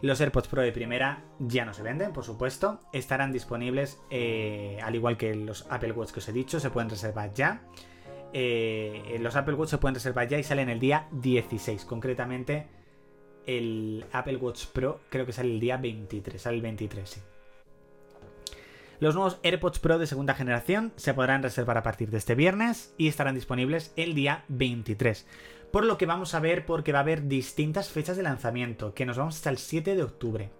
Los 0.03 0.21
AirPods 0.21 0.49
Pro 0.49 0.63
de 0.63 0.73
primera 0.73 1.23
ya 1.39 1.65
no 1.65 1.73
se 1.73 1.83
venden, 1.83 2.13
por 2.13 2.25
supuesto, 2.25 2.81
estarán 2.93 3.33
disponibles 3.33 4.01
eh, 4.11 4.79
al 4.83 4.97
igual 4.97 5.17
que 5.17 5.35
los 5.35 5.65
Apple 5.71 5.93
Watch 5.93 6.11
que 6.11 6.19
os 6.19 6.29
he 6.29 6.33
dicho, 6.33 6.59
se 6.59 6.71
pueden 6.71 6.91
reservar 6.91 7.33
ya. 7.33 7.63
Eh, 8.33 9.17
los 9.21 9.37
Apple 9.37 9.55
Watch 9.55 9.71
se 9.71 9.79
pueden 9.79 9.95
reservar 9.95 10.29
ya 10.29 10.39
y 10.39 10.43
salen 10.43 10.69
el 10.69 10.81
día 10.81 11.07
16, 11.13 11.85
concretamente 11.85 12.67
el 13.47 14.05
Apple 14.13 14.37
Watch 14.37 14.67
Pro 14.67 15.01
creo 15.09 15.25
que 15.25 15.33
sale 15.33 15.53
el 15.53 15.61
día 15.61 15.77
23, 15.77 16.43
sale 16.43 16.57
el 16.57 16.63
23, 16.63 17.09
sí. 17.09 17.21
Los 19.01 19.15
nuevos 19.15 19.39
AirPods 19.43 19.81
Pro 19.81 19.99
de 19.99 20.07
segunda 20.07 20.35
generación 20.35 20.93
se 20.97 21.15
podrán 21.15 21.43
reservar 21.43 21.79
a 21.79 21.83
partir 21.83 22.11
de 22.11 22.19
este 22.19 22.35
viernes 22.35 22.95
y 22.97 23.09
estarán 23.09 23.35
disponibles 23.35 23.93
el 23.97 24.15
día 24.15 24.45
23. 24.49 25.27
Por 25.73 25.85
lo 25.85 25.99
que 25.99 26.07
vamos 26.07 26.35
a 26.35 26.41
ver 26.41 26.65
porque 26.65 26.93
va 26.93 26.99
a 26.99 27.03
haber 27.03 27.27
distintas 27.27 27.89
fechas 27.91 28.17
de 28.17 28.23
lanzamiento, 28.23 28.95
que 28.95 29.07
nos 29.07 29.19
vamos 29.19 29.37
hasta 29.37 29.51
el 29.51 29.59
7 29.59 29.97
de 29.97 30.03
octubre. 30.05 30.51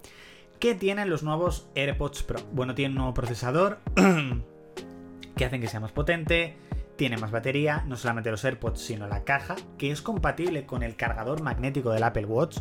¿Qué 0.59 0.75
tienen 0.75 1.09
los 1.09 1.23
nuevos 1.23 1.69
AirPods 1.75 2.23
Pro? 2.23 2.39
Bueno, 2.51 2.75
tienen 2.75 2.91
un 2.93 2.97
nuevo 2.99 3.13
procesador 3.13 3.79
que 5.35 5.45
hacen 5.45 5.61
que 5.61 5.67
sea 5.67 5.79
más 5.79 5.91
potente, 5.91 6.57
tiene 6.95 7.17
más 7.17 7.31
batería, 7.31 7.83
no 7.87 7.97
solamente 7.97 8.31
los 8.31 8.43
AirPods, 8.43 8.79
sino 8.79 9.07
la 9.07 9.23
caja, 9.23 9.55
que 9.77 9.91
es 9.91 10.01
compatible 10.01 10.65
con 10.65 10.83
el 10.83 10.95
cargador 10.95 11.41
magnético 11.41 11.91
del 11.91 12.03
Apple 12.03 12.25
Watch, 12.25 12.59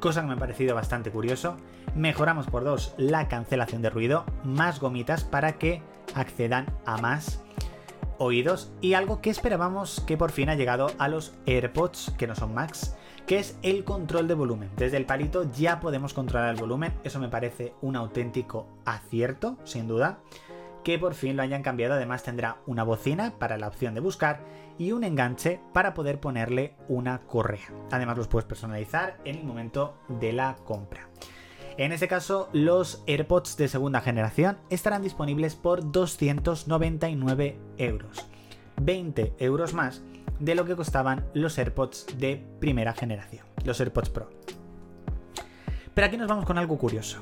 cosa 0.00 0.20
que 0.20 0.26
me 0.26 0.34
ha 0.34 0.38
parecido 0.38 0.74
bastante 0.74 1.10
curioso. 1.10 1.56
Mejoramos 1.94 2.46
por 2.46 2.64
dos 2.64 2.94
la 2.98 3.28
cancelación 3.28 3.82
de 3.82 3.90
ruido, 3.90 4.24
más 4.44 4.80
gomitas 4.80 5.24
para 5.24 5.52
que 5.58 5.82
accedan 6.14 6.66
a 6.84 6.98
más 6.98 7.42
oídos 8.18 8.72
y 8.80 8.94
algo 8.94 9.20
que 9.20 9.30
esperábamos 9.30 10.00
que 10.06 10.16
por 10.16 10.32
fin 10.32 10.48
ha 10.48 10.54
llegado 10.54 10.90
a 10.98 11.08
los 11.08 11.34
AirPods, 11.46 12.14
que 12.18 12.26
no 12.26 12.34
son 12.34 12.54
Max, 12.54 12.96
que 13.26 13.38
es 13.38 13.58
el 13.62 13.84
control 13.84 14.28
de 14.28 14.34
volumen. 14.34 14.70
Desde 14.76 14.96
el 14.96 15.06
palito 15.06 15.50
ya 15.52 15.80
podemos 15.80 16.14
controlar 16.14 16.50
el 16.50 16.60
volumen, 16.60 16.94
eso 17.04 17.18
me 17.18 17.28
parece 17.28 17.74
un 17.82 17.96
auténtico 17.96 18.68
acierto, 18.84 19.58
sin 19.64 19.88
duda 19.88 20.20
que 20.86 21.00
por 21.00 21.14
fin 21.14 21.36
lo 21.36 21.42
hayan 21.42 21.64
cambiado. 21.64 21.94
Además 21.94 22.22
tendrá 22.22 22.58
una 22.64 22.84
bocina 22.84 23.40
para 23.40 23.58
la 23.58 23.66
opción 23.66 23.94
de 23.94 24.00
buscar 24.00 24.38
y 24.78 24.92
un 24.92 25.02
enganche 25.02 25.58
para 25.72 25.94
poder 25.94 26.20
ponerle 26.20 26.76
una 26.86 27.22
correa. 27.22 27.72
Además 27.90 28.16
los 28.16 28.28
puedes 28.28 28.46
personalizar 28.46 29.18
en 29.24 29.34
el 29.34 29.44
momento 29.44 29.98
de 30.08 30.32
la 30.32 30.54
compra. 30.64 31.08
En 31.76 31.90
este 31.90 32.06
caso, 32.06 32.48
los 32.52 33.02
AirPods 33.08 33.56
de 33.56 33.66
segunda 33.66 34.00
generación 34.00 34.58
estarán 34.70 35.02
disponibles 35.02 35.56
por 35.56 35.90
299 35.90 37.58
euros. 37.78 38.24
20 38.80 39.34
euros 39.40 39.74
más 39.74 40.04
de 40.38 40.54
lo 40.54 40.66
que 40.66 40.76
costaban 40.76 41.26
los 41.34 41.58
AirPods 41.58 42.16
de 42.16 42.46
primera 42.60 42.92
generación, 42.92 43.44
los 43.64 43.80
AirPods 43.80 44.10
Pro. 44.10 44.30
Pero 45.94 46.06
aquí 46.06 46.16
nos 46.16 46.28
vamos 46.28 46.44
con 46.44 46.58
algo 46.58 46.78
curioso. 46.78 47.18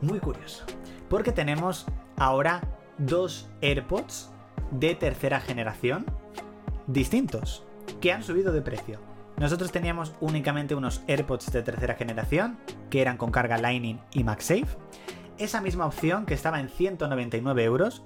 Muy 0.00 0.18
curioso. 0.18 0.64
Porque 1.08 1.30
tenemos 1.30 1.86
ahora 2.16 2.62
dos 2.98 3.48
AirPods 3.60 4.30
de 4.70 4.94
tercera 4.94 5.40
generación 5.40 6.06
distintos 6.86 7.64
que 8.00 8.12
han 8.12 8.22
subido 8.22 8.52
de 8.52 8.62
precio. 8.62 9.00
Nosotros 9.36 9.70
teníamos 9.70 10.14
únicamente 10.20 10.74
unos 10.74 11.02
AirPods 11.08 11.52
de 11.52 11.62
tercera 11.62 11.94
generación 11.94 12.58
que 12.90 13.02
eran 13.02 13.18
con 13.18 13.30
carga 13.30 13.58
Lightning 13.58 14.00
y 14.12 14.24
MagSafe. 14.24 14.78
Esa 15.38 15.60
misma 15.60 15.86
opción 15.86 16.24
que 16.24 16.34
estaba 16.34 16.60
en 16.60 16.70
199 16.70 17.64
euros, 17.64 18.02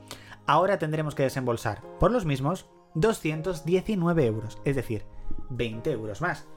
ahora 0.46 0.78
tendremos 0.78 1.14
que 1.14 1.22
desembolsar 1.22 1.82
por 2.00 2.10
los 2.10 2.24
mismos 2.24 2.68
219 2.94 4.26
euros, 4.26 4.58
es 4.64 4.74
decir, 4.74 5.04
20 5.50 5.92
euros 5.92 6.20
más. 6.20 6.48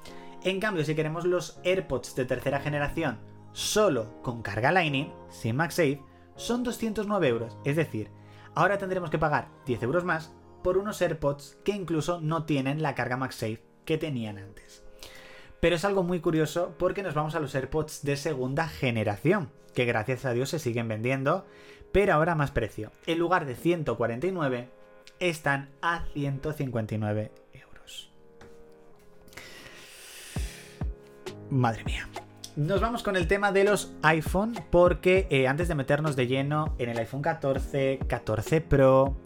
En 0.43 0.59
cambio, 0.59 0.83
si 0.83 0.95
queremos 0.95 1.25
los 1.25 1.59
AirPods 1.63 2.15
de 2.15 2.25
tercera 2.25 2.59
generación 2.59 3.19
solo 3.51 4.19
con 4.23 4.41
carga 4.41 4.71
Lightning, 4.71 5.13
sin 5.29 5.55
MagSafe, 5.55 6.01
son 6.35 6.63
209 6.63 7.27
euros. 7.27 7.57
Es 7.65 7.75
decir, 7.75 8.09
ahora 8.55 8.77
tendremos 8.77 9.09
que 9.09 9.19
pagar 9.19 9.49
10 9.65 9.83
euros 9.83 10.03
más 10.03 10.33
por 10.63 10.77
unos 10.77 11.01
AirPods 11.01 11.57
que 11.63 11.73
incluso 11.73 12.21
no 12.21 12.45
tienen 12.45 12.81
la 12.81 12.95
carga 12.95 13.17
MagSafe 13.17 13.61
que 13.85 13.97
tenían 13.97 14.37
antes. 14.37 14.83
Pero 15.59 15.75
es 15.75 15.85
algo 15.85 16.03
muy 16.03 16.19
curioso 16.19 16.75
porque 16.77 17.03
nos 17.03 17.13
vamos 17.13 17.35
a 17.35 17.39
los 17.39 17.53
AirPods 17.55 18.03
de 18.03 18.17
segunda 18.17 18.67
generación, 18.67 19.49
que 19.73 19.85
gracias 19.85 20.25
a 20.25 20.33
Dios 20.33 20.49
se 20.49 20.59
siguen 20.59 20.87
vendiendo, 20.87 21.45
pero 21.91 22.13
ahora 22.13 22.35
más 22.35 22.51
precio. 22.51 22.91
En 23.05 23.19
lugar 23.19 23.45
de 23.45 23.55
149, 23.55 24.69
están 25.19 25.69
a 25.81 26.05
159 26.13 27.31
euros. 27.53 28.11
Madre 31.49 31.83
mía. 31.85 32.09
Nos 32.55 32.81
vamos 32.81 33.01
con 33.01 33.15
el 33.15 33.27
tema 33.27 33.51
de 33.51 33.63
los 33.63 33.93
iPhone 34.03 34.53
porque 34.69 35.25
eh, 35.31 35.47
antes 35.47 35.67
de 35.67 35.73
meternos 35.73 36.15
de 36.15 36.27
lleno 36.27 36.75
en 36.77 36.89
el 36.89 36.99
iPhone 36.99 37.23
14, 37.23 38.01
14 38.07 38.61
Pro, 38.61 39.17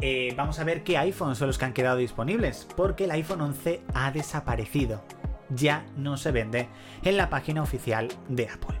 eh, 0.00 0.32
vamos 0.38 0.58
a 0.58 0.64
ver 0.64 0.82
qué 0.82 0.96
iPhones 0.96 1.36
son 1.36 1.48
los 1.48 1.58
que 1.58 1.66
han 1.66 1.74
quedado 1.74 1.98
disponibles 1.98 2.66
porque 2.74 3.04
el 3.04 3.10
iPhone 3.10 3.42
11 3.42 3.82
ha 3.92 4.10
desaparecido. 4.10 5.02
Ya 5.50 5.84
no 5.98 6.16
se 6.16 6.32
vende 6.32 6.68
en 7.02 7.18
la 7.18 7.28
página 7.28 7.62
oficial 7.62 8.08
de 8.30 8.48
Apple. 8.48 8.80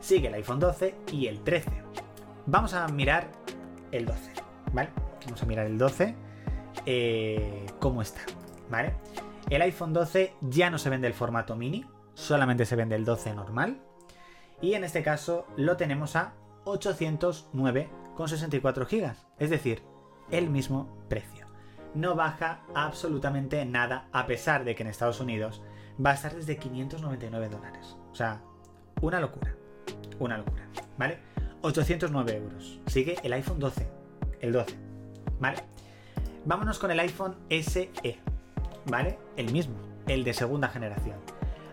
Sigue 0.00 0.26
el 0.26 0.34
iPhone 0.34 0.58
12 0.58 0.96
y 1.12 1.28
el 1.28 1.38
13. 1.44 1.70
Vamos 2.46 2.74
a 2.74 2.88
mirar 2.88 3.28
el 3.92 4.06
12, 4.06 4.32
¿vale? 4.72 4.90
Vamos 5.24 5.40
a 5.40 5.46
mirar 5.46 5.66
el 5.66 5.78
12, 5.78 6.16
eh, 6.84 7.66
cómo 7.78 8.02
está, 8.02 8.22
¿vale? 8.68 8.94
El 9.50 9.62
iPhone 9.62 9.92
12 9.92 10.34
ya 10.40 10.68
no 10.68 10.78
se 10.78 10.90
vende 10.90 11.06
el 11.06 11.14
formato 11.14 11.54
mini, 11.54 11.86
solamente 12.14 12.64
se 12.64 12.76
vende 12.76 12.96
el 12.96 13.04
12 13.04 13.34
normal. 13.34 13.82
Y 14.60 14.74
en 14.74 14.84
este 14.84 15.02
caso 15.02 15.46
lo 15.56 15.76
tenemos 15.76 16.14
a 16.16 16.34
809,64 16.64 18.88
GB. 18.88 19.12
Es 19.38 19.50
decir, 19.50 19.82
el 20.30 20.48
mismo 20.50 20.96
precio. 21.08 21.46
No 21.94 22.14
baja 22.14 22.60
absolutamente 22.74 23.64
nada, 23.64 24.08
a 24.12 24.26
pesar 24.26 24.64
de 24.64 24.74
que 24.74 24.82
en 24.82 24.88
Estados 24.88 25.20
Unidos 25.20 25.62
va 26.04 26.10
a 26.10 26.14
estar 26.14 26.34
desde 26.34 26.56
599 26.56 27.48
dólares. 27.48 27.96
O 28.10 28.14
sea, 28.14 28.42
una 29.00 29.20
locura. 29.20 29.54
Una 30.18 30.38
locura. 30.38 30.68
¿Vale? 30.98 31.18
809 31.62 32.36
euros. 32.36 32.80
Sigue 32.86 33.16
el 33.22 33.32
iPhone 33.32 33.58
12. 33.58 33.88
El 34.40 34.52
12. 34.52 34.76
¿Vale? 35.40 35.58
Vámonos 36.44 36.78
con 36.78 36.90
el 36.90 37.00
iPhone 37.00 37.36
SE. 37.48 37.90
¿Vale? 38.86 39.18
El 39.36 39.52
mismo. 39.52 39.76
El 40.06 40.24
de 40.24 40.34
segunda 40.34 40.68
generación. 40.68 41.16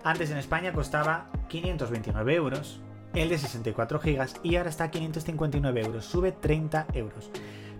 Antes 0.03 0.31
en 0.31 0.37
España 0.37 0.73
costaba 0.73 1.29
529 1.47 2.33
euros, 2.33 2.81
el 3.13 3.29
de 3.29 3.37
64 3.37 3.99
GB 3.99 4.27
y 4.43 4.55
ahora 4.55 4.69
está 4.69 4.85
a 4.85 4.91
559 4.91 5.81
euros, 5.81 6.05
sube 6.05 6.31
30 6.31 6.87
euros. 6.93 7.29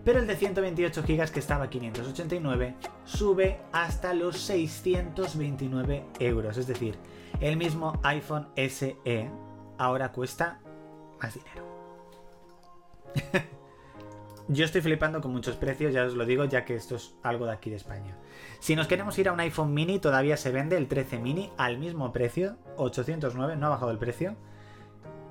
Pero 0.03 0.19
el 0.19 0.27
de 0.27 0.35
128 0.35 1.03
GB 1.03 1.31
que 1.31 1.39
estaba 1.39 1.65
a 1.65 1.69
589 1.69 2.75
sube 3.05 3.59
hasta 3.71 4.13
los 4.13 4.39
629 4.39 6.05
euros. 6.19 6.57
Es 6.57 6.67
decir, 6.67 6.97
el 7.39 7.57
mismo 7.57 7.99
iPhone 8.03 8.47
SE 8.55 9.29
ahora 9.77 10.11
cuesta 10.11 10.59
más 11.21 11.33
dinero. 11.33 11.65
Yo 14.51 14.65
estoy 14.65 14.81
flipando 14.81 15.22
con 15.22 15.31
muchos 15.31 15.55
precios, 15.55 15.93
ya 15.93 16.03
os 16.03 16.13
lo 16.13 16.25
digo, 16.25 16.43
ya 16.43 16.65
que 16.65 16.75
esto 16.75 16.98
es 16.98 17.15
algo 17.24 17.46
de 17.46 17.53
aquí 17.53 17.70
de 17.70 17.77
España. 17.77 18.17
Si 18.60 18.75
nos 18.75 18.86
queremos 18.86 19.17
ir 19.17 19.29
a 19.29 19.31
un 19.31 19.39
iPhone 19.39 19.74
mini, 19.74 19.98
todavía 19.98 20.36
se 20.36 20.51
vende 20.51 20.75
el 20.75 20.89
13 20.89 21.20
mini 21.20 21.50
al 21.58 21.77
mismo 21.77 22.12
precio, 22.12 22.58
809, 22.75 23.55
no 23.55 23.67
ha 23.67 23.70
bajado 23.70 23.91
el 23.91 23.98
precio. 23.98 24.36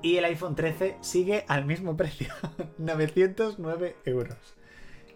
Y 0.01 0.17
el 0.17 0.25
iPhone 0.25 0.55
13 0.55 0.97
sigue 1.01 1.45
al 1.47 1.65
mismo 1.65 1.95
precio, 1.97 2.33
909 2.79 3.95
euros. 4.05 4.55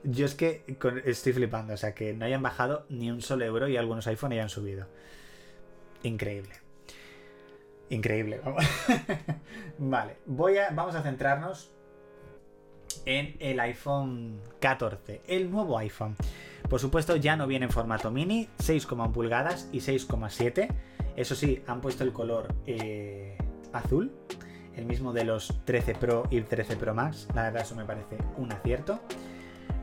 Yo 0.03 0.27
es 0.27 0.35
que 0.35 0.63
estoy 1.05 1.33
flipando, 1.33 1.73
o 1.73 1.77
sea, 1.77 1.95
que 1.95 2.13
no 2.13 2.25
hayan 2.25 2.43
bajado 2.43 2.85
ni 2.89 3.09
un 3.09 3.21
solo 3.21 3.43
euro 3.43 3.67
y 3.67 3.75
algunos 3.75 4.05
iPhone 4.05 4.33
hayan 4.33 4.49
subido. 4.49 4.85
Increíble. 6.03 6.53
Increíble. 7.89 8.39
vale, 9.79 10.17
voy 10.27 10.59
a, 10.59 10.69
vamos 10.69 10.93
a 10.93 11.01
centrarnos 11.01 11.74
en 13.05 13.35
el 13.39 13.59
iPhone 13.59 14.39
14, 14.59 15.21
el 15.27 15.51
nuevo 15.51 15.77
iPhone. 15.77 16.15
Por 16.69 16.79
supuesto, 16.79 17.15
ya 17.15 17.35
no 17.35 17.47
viene 17.47 17.65
en 17.65 17.71
formato 17.71 18.11
mini, 18.11 18.49
6,1 18.59 19.11
pulgadas 19.11 19.69
y 19.71 19.79
6,7. 19.79 20.69
Eso 21.15 21.35
sí, 21.35 21.63
han 21.67 21.81
puesto 21.81 22.03
el 22.03 22.11
color 22.11 22.53
eh, 22.65 23.37
azul, 23.71 24.11
el 24.75 24.85
mismo 24.85 25.13
de 25.13 25.23
los 25.23 25.61
13 25.65 25.95
Pro 25.95 26.23
y 26.29 26.41
13 26.41 26.75
Pro 26.75 26.93
Max. 26.93 27.27
La 27.35 27.43
verdad, 27.43 27.61
eso 27.61 27.75
me 27.75 27.85
parece 27.85 28.17
un 28.37 28.51
acierto. 28.51 28.99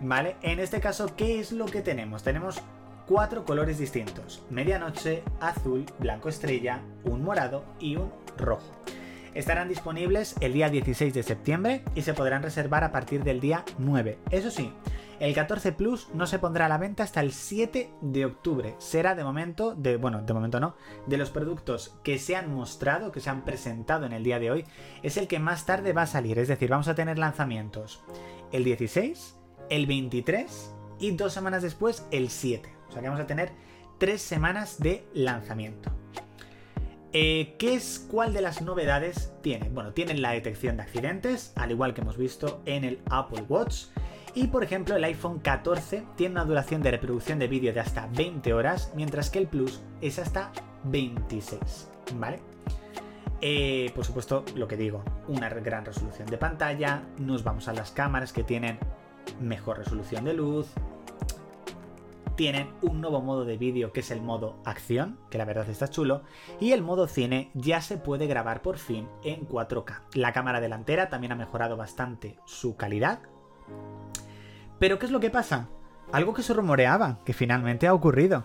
Vale, 0.01 0.37
en 0.43 0.59
este 0.59 0.81
caso, 0.81 1.15
¿qué 1.17 1.39
es 1.39 1.53
lo 1.53 1.67
que 1.67 1.81
tenemos? 1.81 2.25
Tenemos 2.25 2.61
cuatro 3.07 3.45
colores 3.45 3.79
distintos: 3.79 4.43
medianoche, 4.51 5.23
azul, 5.41 5.87
blanco 6.01 6.29
estrella, 6.29 6.83
un 7.05 7.23
morado 7.23 7.65
y 7.79 7.97
un 7.97 8.11
rojo. 8.37 8.73
Estarán 9.35 9.69
disponibles 9.69 10.35
el 10.41 10.53
día 10.53 10.69
16 10.69 11.15
de 11.15 11.23
septiembre 11.23 11.83
y 11.95 12.03
se 12.03 12.13
podrán 12.13 12.43
reservar 12.43 12.85
a 12.85 12.93
partir 12.93 13.25
del 13.25 13.41
día 13.41 13.65
9. 13.79 14.19
Eso 14.31 14.51
sí, 14.51 14.71
el 15.21 15.35
14 15.35 15.73
Plus 15.73 16.09
no 16.13 16.27
se 16.27 16.39
pondrá 16.39 16.67
a 16.67 16.69
la 16.69 16.77
venta 16.77 17.03
hasta 17.03 17.21
el 17.21 17.33
7 17.33 17.91
de 18.03 18.25
octubre. 18.27 18.75
Será 18.77 19.15
de 19.15 19.25
momento, 19.25 19.75
de, 19.75 19.97
bueno, 19.97 20.21
de 20.21 20.35
momento 20.35 20.61
no, 20.61 20.75
de 21.07 21.17
los 21.17 21.31
productos 21.31 21.95
que 22.03 22.19
se 22.19 22.37
han 22.37 22.53
mostrado, 22.53 23.11
que 23.11 23.21
se 23.21 23.31
han 23.31 23.43
presentado 23.43 24.05
en 24.05 24.13
el 24.13 24.23
día 24.23 24.39
de 24.39 24.51
hoy, 24.51 24.65
es 25.03 25.17
el 25.17 25.29
que 25.29 25.39
más 25.39 25.65
tarde 25.65 25.95
va 25.95 26.03
a 26.03 26.07
salir. 26.07 26.39
Es 26.39 26.49
decir, 26.49 26.69
vamos 26.69 26.89
a 26.89 26.95
tener 26.95 27.19
lanzamientos 27.19 28.05
el 28.53 28.65
16, 28.65 29.39
el 29.71 29.87
23 29.87 30.75
y 30.99 31.13
dos 31.13 31.33
semanas 31.33 31.63
después 31.63 32.07
el 32.11 32.29
7. 32.29 32.69
O 32.89 32.93
sea 32.93 33.01
que 33.01 33.09
vamos 33.09 33.23
a 33.23 33.27
tener 33.27 33.53
tres 33.97 34.21
semanas 34.21 34.79
de 34.79 35.07
lanzamiento. 35.15 35.91
Eh, 37.15 37.57
¿Qué 37.59 37.75
es 37.75 38.07
cuál 38.11 38.33
de 38.33 38.41
las 38.41 38.63
novedades 38.63 39.35
tiene? 39.43 39.69
Bueno, 39.69 39.93
tienen 39.93 40.23
la 40.23 40.31
detección 40.31 40.77
de 40.79 40.85
accidentes, 40.85 41.53
al 41.57 41.71
igual 41.71 41.93
que 41.93 42.01
hemos 42.01 42.17
visto 42.17 42.63
en 42.65 42.85
el 42.85 43.01
Apple 43.11 43.45
Watch. 43.49 43.85
Y 44.35 44.47
por 44.47 44.65
ejemplo, 44.65 44.97
el 44.97 45.05
iPhone 45.05 45.41
14 45.41 46.05
tiene 46.17 46.37
una 46.37 46.47
duración 46.47 46.83
de 46.83 46.91
reproducción 46.91 47.39
de 47.39 47.49
vídeo 47.49 47.75
de 47.75 47.81
hasta 47.81 48.07
20 48.17 48.55
horas, 48.55 48.93
mientras 48.97 49.29
que 49.29 49.41
el 49.41 49.47
Plus 49.47 49.83
es 50.01 50.19
hasta 50.19 50.53
26. 50.85 51.91
¿Vale? 52.15 52.41
Eh, 53.43 53.93
por 53.95 54.07
supuesto, 54.07 54.45
lo 54.55 54.67
que 54.67 54.79
digo, 54.79 55.05
una 55.29 55.51
gran 55.51 55.85
resolución 55.85 56.27
de 56.29 56.39
pantalla. 56.39 57.03
Nos 57.19 57.45
vamos 57.45 57.69
a 57.69 57.75
las 57.75 57.91
cámaras 57.91 58.33
que 58.33 58.43
tienen 58.43 58.79
mejor 59.39 59.79
resolución 59.79 60.25
de 60.25 60.33
luz, 60.33 60.69
tienen 62.43 62.75
un 62.83 63.01
nuevo 63.01 63.23
modo 63.23 63.45
de 63.45 63.57
vídeo 63.57 63.93
que 63.93 64.01
es 64.01 64.11
el 64.11 64.21
modo 64.21 64.61
acción, 64.65 65.17
que 65.31 65.39
la 65.39 65.45
verdad 65.45 65.71
está 65.71 65.87
chulo, 65.87 66.25
y 66.59 66.73
el 66.73 66.83
modo 66.83 67.07
cine 67.07 67.53
ya 67.55 67.81
se 67.81 67.99
puede 67.99 68.27
grabar 68.27 68.63
por 68.63 68.79
fin 68.79 69.09
en 69.23 69.47
4K. 69.47 70.01
La 70.15 70.33
cámara 70.33 70.61
delantera 70.61 71.09
también 71.09 71.31
ha 71.31 71.37
mejorado 71.37 71.77
bastante 71.77 72.41
su 72.45 72.75
calidad. 72.75 73.21
Pero 74.81 74.99
¿qué 74.99 75.07
es 75.07 75.13
lo 75.13 75.21
que 75.21 75.31
pasa? 75.31 75.69
Algo 76.11 76.35
que 76.35 76.43
se 76.43 76.53
rumoreaba, 76.53 77.21
que 77.25 77.33
finalmente 77.33 77.87
ha 77.87 77.95
ocurrido. 77.95 78.45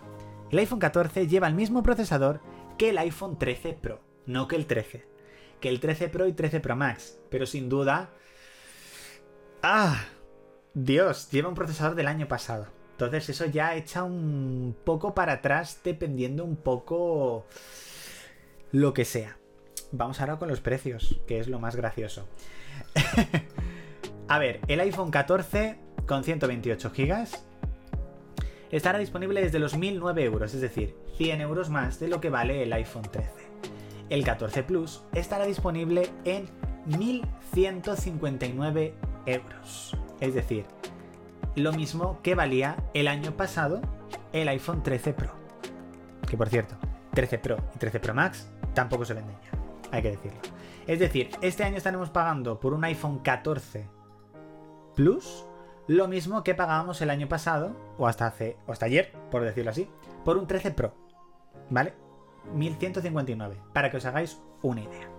El 0.52 0.60
iPhone 0.60 0.78
14 0.78 1.26
lleva 1.26 1.48
el 1.48 1.56
mismo 1.56 1.82
procesador 1.82 2.40
que 2.78 2.92
el 2.92 3.00
iPhone 3.00 3.40
13 3.40 3.80
Pro, 3.82 4.02
no 4.28 4.48
que 4.48 4.58
el 4.58 4.68
13. 4.68 5.08
Que 5.60 5.70
el 5.70 5.80
13 5.80 6.10
Pro 6.10 6.28
y 6.28 6.34
13 6.34 6.60
Pro 6.60 6.76
Max, 6.76 7.20
pero 7.32 7.48
sin 7.48 7.68
duda... 7.68 8.12
¡Ah! 9.64 10.06
Dios, 10.76 11.32
lleva 11.32 11.50
un 11.50 11.56
procesador 11.56 11.96
del 11.96 12.08
año 12.08 12.28
pasado. 12.28 12.77
Entonces 12.98 13.30
eso 13.30 13.46
ya 13.46 13.76
echa 13.76 14.04
un 14.04 14.76
poco 14.84 15.14
para 15.14 15.34
atrás 15.34 15.82
dependiendo 15.84 16.44
un 16.44 16.56
poco 16.56 17.46
lo 18.72 18.96
que 18.96 19.06
sea. 19.06 19.38
Vamos 19.92 20.20
ahora 20.20 20.38
con 20.38 20.48
los 20.48 20.62
precios, 20.62 21.22
que 21.28 21.40
es 21.40 21.48
lo 21.48 21.60
más 21.60 21.76
gracioso. 21.76 22.28
A 24.28 24.40
ver, 24.40 24.62
el 24.68 24.80
iPhone 24.80 25.12
14 25.12 25.78
con 26.08 26.24
128 26.24 26.90
GB 26.90 27.28
estará 28.72 28.98
disponible 28.98 29.44
desde 29.44 29.60
los 29.60 29.78
1.009 29.78 30.20
euros, 30.22 30.56
es 30.56 30.62
decir, 30.62 30.96
100 31.18 31.42
euros 31.42 31.70
más 31.70 32.00
de 32.00 32.08
lo 32.08 32.20
que 32.20 32.32
vale 32.32 32.64
el 32.64 32.74
iPhone 32.74 33.04
13. 33.04 33.30
El 34.10 34.24
14 34.24 34.64
Plus 34.64 35.04
estará 35.14 35.46
disponible 35.46 36.10
en 36.26 36.50
1.159 36.90 38.94
euros, 39.28 39.96
es 40.20 40.34
decir, 40.34 40.66
lo 41.58 41.74
mismo 41.74 42.20
que 42.22 42.36
valía 42.36 42.78
el 42.94 43.08
año 43.08 43.32
pasado 43.32 43.82
el 44.32 44.48
iPhone 44.48 44.84
13 44.84 45.14
Pro. 45.14 45.32
Que 46.30 46.38
por 46.38 46.50
cierto, 46.50 46.76
13 47.16 47.40
Pro 47.40 47.58
y 47.76 47.80
13 47.80 48.00
Pro 48.00 48.14
Max 48.14 48.52
tampoco 48.76 49.06
se 49.06 49.16
venden 49.16 49.36
ya, 49.42 49.58
hay 49.92 50.04
que 50.04 50.12
decirlo. 50.12 50.40
Es 50.86 51.00
decir, 51.00 51.32
este 51.42 51.64
año 51.64 51.78
estaremos 51.78 52.12
pagando 52.12 52.60
por 52.60 52.74
un 52.74 52.84
iPhone 52.84 53.20
14 53.20 53.88
Plus 54.96 55.46
lo 55.88 56.08
mismo 56.08 56.44
que 56.44 56.54
pagábamos 56.54 57.02
el 57.02 57.10
año 57.10 57.28
pasado, 57.28 57.76
o 57.98 58.08
hasta 58.08 58.28
hace, 58.28 58.58
o 58.68 58.74
hasta 58.74 58.86
ayer, 58.86 59.14
por 59.32 59.44
decirlo 59.44 59.72
así, 59.72 59.90
por 60.26 60.38
un 60.38 60.46
13 60.46 60.72
Pro. 60.72 60.94
¿Vale? 61.70 61.94
1159, 62.54 63.58
para 63.74 63.90
que 63.90 63.98
os 63.98 64.06
hagáis 64.06 64.40
una 64.62 64.82
idea. 64.82 65.10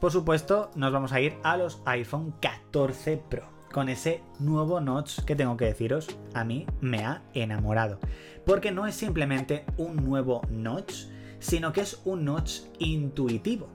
Por 0.00 0.10
supuesto, 0.10 0.70
nos 0.74 0.92
vamos 0.92 1.12
a 1.12 1.20
ir 1.20 1.36
a 1.44 1.56
los 1.56 1.82
iPhone 1.84 2.34
14 2.40 3.18
Pro 3.28 3.61
con 3.72 3.88
ese 3.88 4.22
nuevo 4.38 4.80
notch 4.80 5.20
que 5.24 5.34
tengo 5.34 5.56
que 5.56 5.64
deciros, 5.64 6.06
a 6.34 6.44
mí 6.44 6.66
me 6.80 7.04
ha 7.04 7.22
enamorado. 7.34 7.98
Porque 8.46 8.70
no 8.70 8.86
es 8.86 8.94
simplemente 8.94 9.64
un 9.76 9.96
nuevo 9.96 10.42
notch, 10.50 11.06
sino 11.40 11.72
que 11.72 11.80
es 11.80 12.00
un 12.04 12.24
notch 12.24 12.60
intuitivo. 12.78 13.68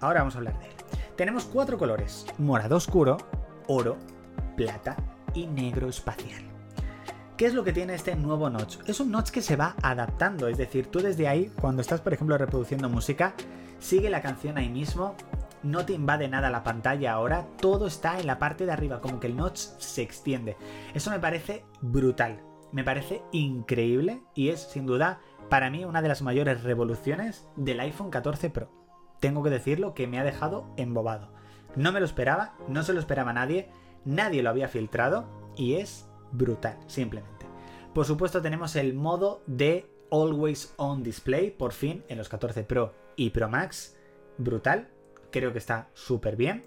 Ahora 0.00 0.20
vamos 0.20 0.34
a 0.34 0.38
hablar 0.38 0.58
de 0.58 0.66
él. 0.66 0.72
Tenemos 1.16 1.44
cuatro 1.44 1.76
colores, 1.76 2.24
morado 2.38 2.76
oscuro, 2.76 3.18
oro, 3.66 3.98
plata 4.56 4.96
y 5.34 5.46
negro 5.46 5.88
espacial. 5.88 6.42
¿Qué 7.36 7.46
es 7.46 7.54
lo 7.54 7.64
que 7.64 7.72
tiene 7.72 7.94
este 7.94 8.14
nuevo 8.14 8.48
notch? 8.48 8.76
Es 8.86 9.00
un 9.00 9.10
notch 9.10 9.30
que 9.30 9.42
se 9.42 9.56
va 9.56 9.74
adaptando, 9.82 10.48
es 10.48 10.56
decir, 10.56 10.86
tú 10.86 11.00
desde 11.00 11.28
ahí, 11.28 11.50
cuando 11.60 11.82
estás 11.82 12.00
por 12.00 12.12
ejemplo 12.12 12.38
reproduciendo 12.38 12.88
música, 12.88 13.34
sigue 13.78 14.10
la 14.10 14.22
canción 14.22 14.58
ahí 14.58 14.68
mismo 14.68 15.16
no 15.62 15.86
te 15.86 15.92
invade 15.92 16.28
nada 16.28 16.50
la 16.50 16.64
pantalla 16.64 17.12
ahora, 17.12 17.46
todo 17.60 17.86
está 17.86 18.20
en 18.20 18.26
la 18.26 18.38
parte 18.38 18.66
de 18.66 18.72
arriba, 18.72 19.00
como 19.00 19.20
que 19.20 19.26
el 19.26 19.36
notch 19.36 19.58
se 19.58 20.02
extiende. 20.02 20.56
Eso 20.94 21.10
me 21.10 21.20
parece 21.20 21.64
brutal, 21.80 22.42
me 22.72 22.84
parece 22.84 23.22
increíble 23.32 24.22
y 24.34 24.48
es 24.48 24.60
sin 24.60 24.86
duda 24.86 25.20
para 25.48 25.70
mí 25.70 25.84
una 25.84 26.02
de 26.02 26.08
las 26.08 26.22
mayores 26.22 26.62
revoluciones 26.62 27.46
del 27.56 27.80
iPhone 27.80 28.10
14 28.10 28.50
Pro. 28.50 28.70
Tengo 29.20 29.42
que 29.42 29.50
decirlo 29.50 29.94
que 29.94 30.06
me 30.06 30.18
ha 30.18 30.24
dejado 30.24 30.72
embobado. 30.76 31.32
No 31.76 31.92
me 31.92 32.00
lo 32.00 32.06
esperaba, 32.06 32.54
no 32.68 32.82
se 32.82 32.92
lo 32.92 33.00
esperaba 33.00 33.32
nadie, 33.32 33.70
nadie 34.04 34.42
lo 34.42 34.50
había 34.50 34.68
filtrado 34.68 35.26
y 35.56 35.74
es 35.74 36.08
brutal, 36.32 36.78
simplemente. 36.86 37.46
Por 37.94 38.06
supuesto 38.06 38.40
tenemos 38.40 38.74
el 38.76 38.94
modo 38.94 39.42
de 39.46 39.90
Always 40.10 40.74
On 40.76 41.02
Display, 41.02 41.50
por 41.50 41.72
fin, 41.72 42.04
en 42.08 42.18
los 42.18 42.28
14 42.28 42.64
Pro 42.64 42.94
y 43.16 43.30
Pro 43.30 43.48
Max. 43.48 43.96
Brutal, 44.38 44.88
creo 45.32 45.52
que 45.52 45.58
está 45.58 45.88
súper 45.94 46.36
bien. 46.36 46.64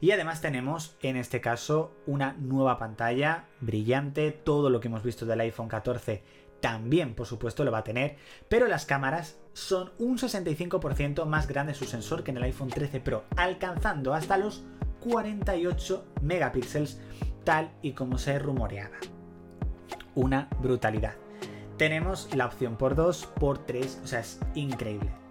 Y 0.00 0.10
además 0.10 0.40
tenemos 0.40 0.96
en 1.02 1.16
este 1.16 1.40
caso 1.40 1.92
una 2.06 2.34
nueva 2.38 2.78
pantalla 2.78 3.44
brillante, 3.60 4.32
todo 4.32 4.70
lo 4.70 4.80
que 4.80 4.88
hemos 4.88 5.02
visto 5.02 5.26
del 5.26 5.40
iPhone 5.40 5.68
14 5.68 6.22
también 6.64 7.14
por 7.14 7.26
supuesto 7.26 7.62
lo 7.62 7.72
va 7.72 7.80
a 7.80 7.84
tener, 7.84 8.16
pero 8.48 8.66
las 8.68 8.86
cámaras 8.86 9.36
son 9.52 9.92
un 9.98 10.16
65% 10.16 11.26
más 11.26 11.46
grande 11.46 11.74
su 11.74 11.84
sensor 11.84 12.24
que 12.24 12.30
en 12.30 12.38
el 12.38 12.44
iPhone 12.44 12.70
13 12.70 13.00
Pro, 13.00 13.24
alcanzando 13.36 14.14
hasta 14.14 14.38
los 14.38 14.64
48 15.00 16.06
megapíxeles 16.22 17.02
tal 17.44 17.70
y 17.82 17.92
como 17.92 18.16
se 18.16 18.38
rumoreaba. 18.38 18.96
Una 20.14 20.48
brutalidad. 20.62 21.16
Tenemos 21.76 22.34
la 22.34 22.46
opción 22.46 22.78
por 22.78 22.94
2, 22.94 23.26
por 23.38 23.58
3, 23.58 24.00
o 24.02 24.06
sea, 24.06 24.20
es 24.20 24.40
increíble. 24.54 25.23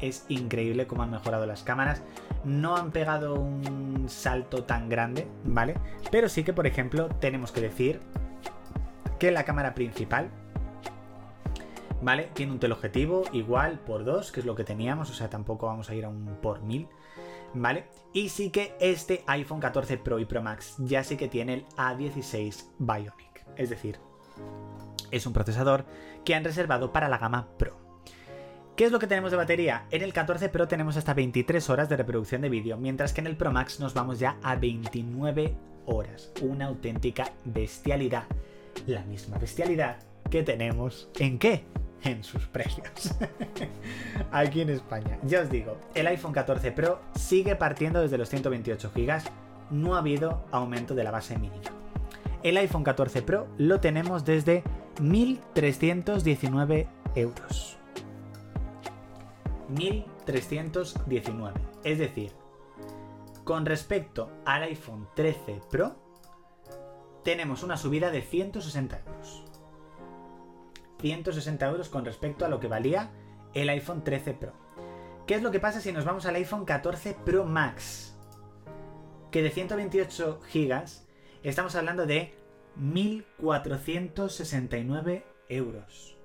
Es 0.00 0.24
increíble 0.28 0.86
cómo 0.86 1.02
han 1.02 1.10
mejorado 1.10 1.46
las 1.46 1.62
cámaras. 1.62 2.02
No 2.44 2.76
han 2.76 2.90
pegado 2.90 3.34
un 3.34 4.06
salto 4.08 4.64
tan 4.64 4.88
grande, 4.88 5.26
¿vale? 5.44 5.74
Pero 6.10 6.28
sí 6.28 6.44
que, 6.44 6.52
por 6.52 6.66
ejemplo, 6.66 7.08
tenemos 7.20 7.52
que 7.52 7.60
decir 7.60 8.00
que 9.18 9.30
la 9.30 9.44
cámara 9.44 9.74
principal, 9.74 10.30
¿vale? 12.00 12.30
Tiene 12.34 12.52
un 12.52 12.58
teleobjetivo 12.58 13.24
igual 13.32 13.80
por 13.80 14.04
2, 14.04 14.32
que 14.32 14.40
es 14.40 14.46
lo 14.46 14.54
que 14.54 14.64
teníamos, 14.64 15.10
o 15.10 15.14
sea, 15.14 15.28
tampoco 15.28 15.66
vamos 15.66 15.90
a 15.90 15.94
ir 15.94 16.04
a 16.04 16.08
un 16.08 16.38
por 16.40 16.62
1000, 16.62 16.88
¿vale? 17.54 17.88
Y 18.12 18.28
sí 18.28 18.50
que 18.50 18.76
este 18.80 19.24
iPhone 19.26 19.60
14 19.60 19.98
Pro 19.98 20.18
y 20.18 20.24
Pro 20.24 20.42
Max 20.42 20.76
ya 20.78 21.02
sí 21.02 21.16
que 21.16 21.28
tiene 21.28 21.54
el 21.54 21.66
A16 21.76 22.70
Bionic, 22.78 23.44
es 23.56 23.70
decir, 23.70 23.98
es 25.10 25.26
un 25.26 25.32
procesador 25.32 25.84
que 26.24 26.34
han 26.34 26.44
reservado 26.44 26.92
para 26.92 27.08
la 27.08 27.18
gama 27.18 27.48
Pro. 27.58 27.87
¿Qué 28.78 28.84
es 28.84 28.92
lo 28.92 29.00
que 29.00 29.08
tenemos 29.08 29.32
de 29.32 29.36
batería? 29.36 29.86
En 29.90 30.02
el 30.02 30.12
14 30.12 30.50
Pro 30.50 30.68
tenemos 30.68 30.96
hasta 30.96 31.12
23 31.12 31.68
horas 31.68 31.88
de 31.88 31.96
reproducción 31.96 32.42
de 32.42 32.48
vídeo, 32.48 32.76
mientras 32.76 33.12
que 33.12 33.20
en 33.20 33.26
el 33.26 33.36
Pro 33.36 33.50
Max 33.50 33.80
nos 33.80 33.92
vamos 33.92 34.20
ya 34.20 34.36
a 34.40 34.54
29 34.54 35.52
horas. 35.86 36.30
Una 36.42 36.66
auténtica 36.66 37.32
bestialidad. 37.44 38.26
La 38.86 39.02
misma 39.02 39.36
bestialidad 39.36 39.98
que 40.30 40.44
tenemos 40.44 41.08
en 41.18 41.40
qué? 41.40 41.64
en 42.04 42.22
sus 42.22 42.46
precios. 42.46 43.16
Aquí 44.30 44.60
en 44.60 44.70
España. 44.70 45.18
Ya 45.24 45.40
os 45.40 45.50
digo, 45.50 45.76
el 45.96 46.06
iPhone 46.06 46.30
14 46.32 46.70
Pro 46.70 47.00
sigue 47.16 47.56
partiendo 47.56 48.00
desde 48.00 48.16
los 48.16 48.28
128 48.28 48.92
GB. 48.94 49.22
No 49.72 49.96
ha 49.96 49.98
habido 49.98 50.44
aumento 50.52 50.94
de 50.94 51.02
la 51.02 51.10
base 51.10 51.36
mínima. 51.36 51.72
El 52.44 52.56
iPhone 52.56 52.84
14 52.84 53.22
Pro 53.22 53.48
lo 53.58 53.80
tenemos 53.80 54.24
desde 54.24 54.62
1.319 55.00 56.86
euros. 57.16 57.78
1.319. 59.70 61.52
Es 61.84 61.98
decir, 61.98 62.32
con 63.44 63.66
respecto 63.66 64.30
al 64.44 64.64
iPhone 64.64 65.06
13 65.14 65.60
Pro, 65.70 65.96
tenemos 67.24 67.62
una 67.62 67.76
subida 67.76 68.10
de 68.10 68.22
160 68.22 69.02
euros. 69.06 69.44
160 71.00 71.66
euros 71.66 71.88
con 71.88 72.04
respecto 72.04 72.44
a 72.44 72.48
lo 72.48 72.58
que 72.60 72.68
valía 72.68 73.10
el 73.54 73.68
iPhone 73.68 74.04
13 74.04 74.34
Pro. 74.34 74.52
¿Qué 75.26 75.34
es 75.34 75.42
lo 75.42 75.50
que 75.50 75.58
pasa 75.60 75.80
si 75.80 75.92
nos 75.92 76.04
vamos 76.04 76.26
al 76.26 76.36
iPhone 76.36 76.64
14 76.64 77.16
Pro 77.24 77.44
Max? 77.44 78.16
Que 79.30 79.42
de 79.42 79.50
128 79.50 80.40
GB 80.52 80.84
estamos 81.42 81.74
hablando 81.76 82.06
de 82.06 82.34
1.469 82.80 85.24
euros. 85.48 86.16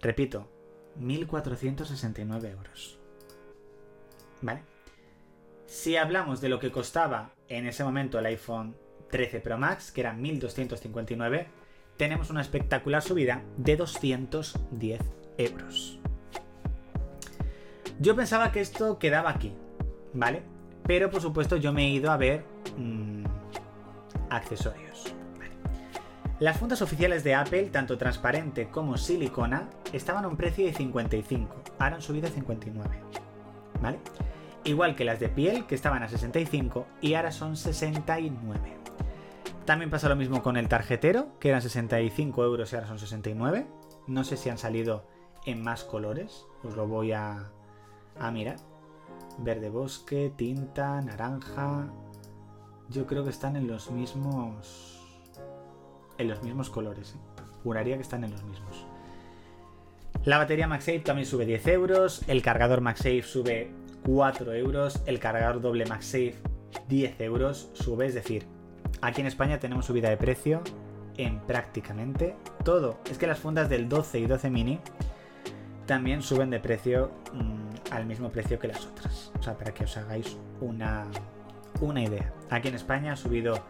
Repito, 0.00 0.48
1.469 1.00 2.50
euros. 2.50 2.98
¿Vale? 4.42 4.62
Si 5.66 5.96
hablamos 5.96 6.40
de 6.40 6.48
lo 6.48 6.60
que 6.60 6.70
costaba 6.70 7.32
en 7.48 7.66
ese 7.66 7.84
momento 7.84 8.18
el 8.18 8.26
iPhone 8.26 8.76
13 9.10 9.40
Pro 9.40 9.58
Max, 9.58 9.90
que 9.90 10.02
era 10.02 10.14
1.259, 10.14 11.46
tenemos 11.96 12.30
una 12.30 12.40
espectacular 12.40 13.02
subida 13.02 13.42
de 13.56 13.76
210 13.76 15.00
euros. 15.38 15.98
Yo 17.98 18.14
pensaba 18.14 18.52
que 18.52 18.60
esto 18.60 18.98
quedaba 18.98 19.30
aquí, 19.30 19.54
¿vale? 20.12 20.42
Pero 20.84 21.10
por 21.10 21.22
supuesto 21.22 21.56
yo 21.56 21.72
me 21.72 21.86
he 21.86 21.90
ido 21.90 22.10
a 22.10 22.16
ver 22.16 22.44
mmm, 22.76 23.24
accesorios. 24.30 25.15
Las 26.38 26.58
fundas 26.58 26.82
oficiales 26.82 27.24
de 27.24 27.34
Apple, 27.34 27.70
tanto 27.70 27.96
transparente 27.96 28.68
como 28.68 28.98
silicona, 28.98 29.70
estaban 29.94 30.26
a 30.26 30.28
un 30.28 30.36
precio 30.36 30.66
de 30.66 30.74
55, 30.74 31.54
ahora 31.78 31.96
han 31.96 32.02
subido 32.02 32.28
a 32.28 32.30
59. 32.30 33.00
¿Vale? 33.80 33.98
Igual 34.64 34.96
que 34.96 35.06
las 35.06 35.18
de 35.18 35.30
piel, 35.30 35.64
que 35.66 35.74
estaban 35.74 36.02
a 36.02 36.08
65 36.08 36.86
y 37.00 37.14
ahora 37.14 37.32
son 37.32 37.56
69. 37.56 38.76
También 39.64 39.90
pasa 39.90 40.10
lo 40.10 40.16
mismo 40.16 40.42
con 40.42 40.58
el 40.58 40.68
tarjetero, 40.68 41.38
que 41.40 41.48
eran 41.48 41.62
65 41.62 42.44
euros 42.44 42.70
y 42.70 42.76
ahora 42.76 42.88
son 42.88 42.98
69. 42.98 43.66
No 44.06 44.22
sé 44.22 44.36
si 44.36 44.50
han 44.50 44.58
salido 44.58 45.06
en 45.46 45.62
más 45.62 45.84
colores, 45.84 46.44
os 46.62 46.76
lo 46.76 46.86
voy 46.86 47.12
a, 47.12 47.50
a 48.18 48.30
mirar. 48.30 48.56
Verde 49.38 49.70
bosque, 49.70 50.30
tinta, 50.36 51.00
naranja, 51.00 51.86
yo 52.90 53.06
creo 53.06 53.24
que 53.24 53.30
están 53.30 53.56
en 53.56 53.66
los 53.68 53.90
mismos. 53.90 54.95
En 56.18 56.28
los 56.28 56.42
mismos 56.42 56.70
colores. 56.70 57.14
¿eh? 57.14 57.42
Juraría 57.62 57.96
que 57.96 58.02
están 58.02 58.24
en 58.24 58.30
los 58.30 58.42
mismos. 58.44 58.86
La 60.24 60.38
batería 60.38 60.66
MagSafe 60.66 61.00
también 61.00 61.26
sube 61.26 61.46
10 61.46 61.66
euros. 61.68 62.22
El 62.26 62.42
cargador 62.42 62.80
MagSafe 62.80 63.22
sube 63.22 63.70
4 64.04 64.54
euros. 64.54 65.02
El 65.06 65.20
cargador 65.20 65.60
doble 65.60 65.86
MagSafe 65.86 66.34
10 66.88 67.20
euros 67.20 67.70
sube. 67.74 68.06
Es 68.06 68.14
decir, 68.14 68.44
aquí 69.00 69.20
en 69.20 69.26
España 69.26 69.58
tenemos 69.58 69.86
subida 69.86 70.10
de 70.10 70.16
precio 70.16 70.62
en 71.16 71.40
prácticamente 71.40 72.34
todo. 72.64 72.98
Es 73.10 73.18
que 73.18 73.26
las 73.26 73.38
fundas 73.38 73.68
del 73.68 73.88
12 73.88 74.18
y 74.20 74.26
12 74.26 74.50
mini 74.50 74.80
también 75.86 76.22
suben 76.22 76.50
de 76.50 76.60
precio 76.60 77.10
mmm, 77.32 77.92
al 77.92 78.06
mismo 78.06 78.30
precio 78.30 78.58
que 78.58 78.68
las 78.68 78.84
otras. 78.84 79.32
O 79.38 79.42
sea, 79.42 79.56
para 79.56 79.72
que 79.72 79.84
os 79.84 79.96
hagáis 79.96 80.36
una, 80.60 81.06
una 81.80 82.02
idea. 82.02 82.32
Aquí 82.50 82.68
en 82.68 82.74
España 82.74 83.12
ha 83.12 83.16
subido 83.16 83.60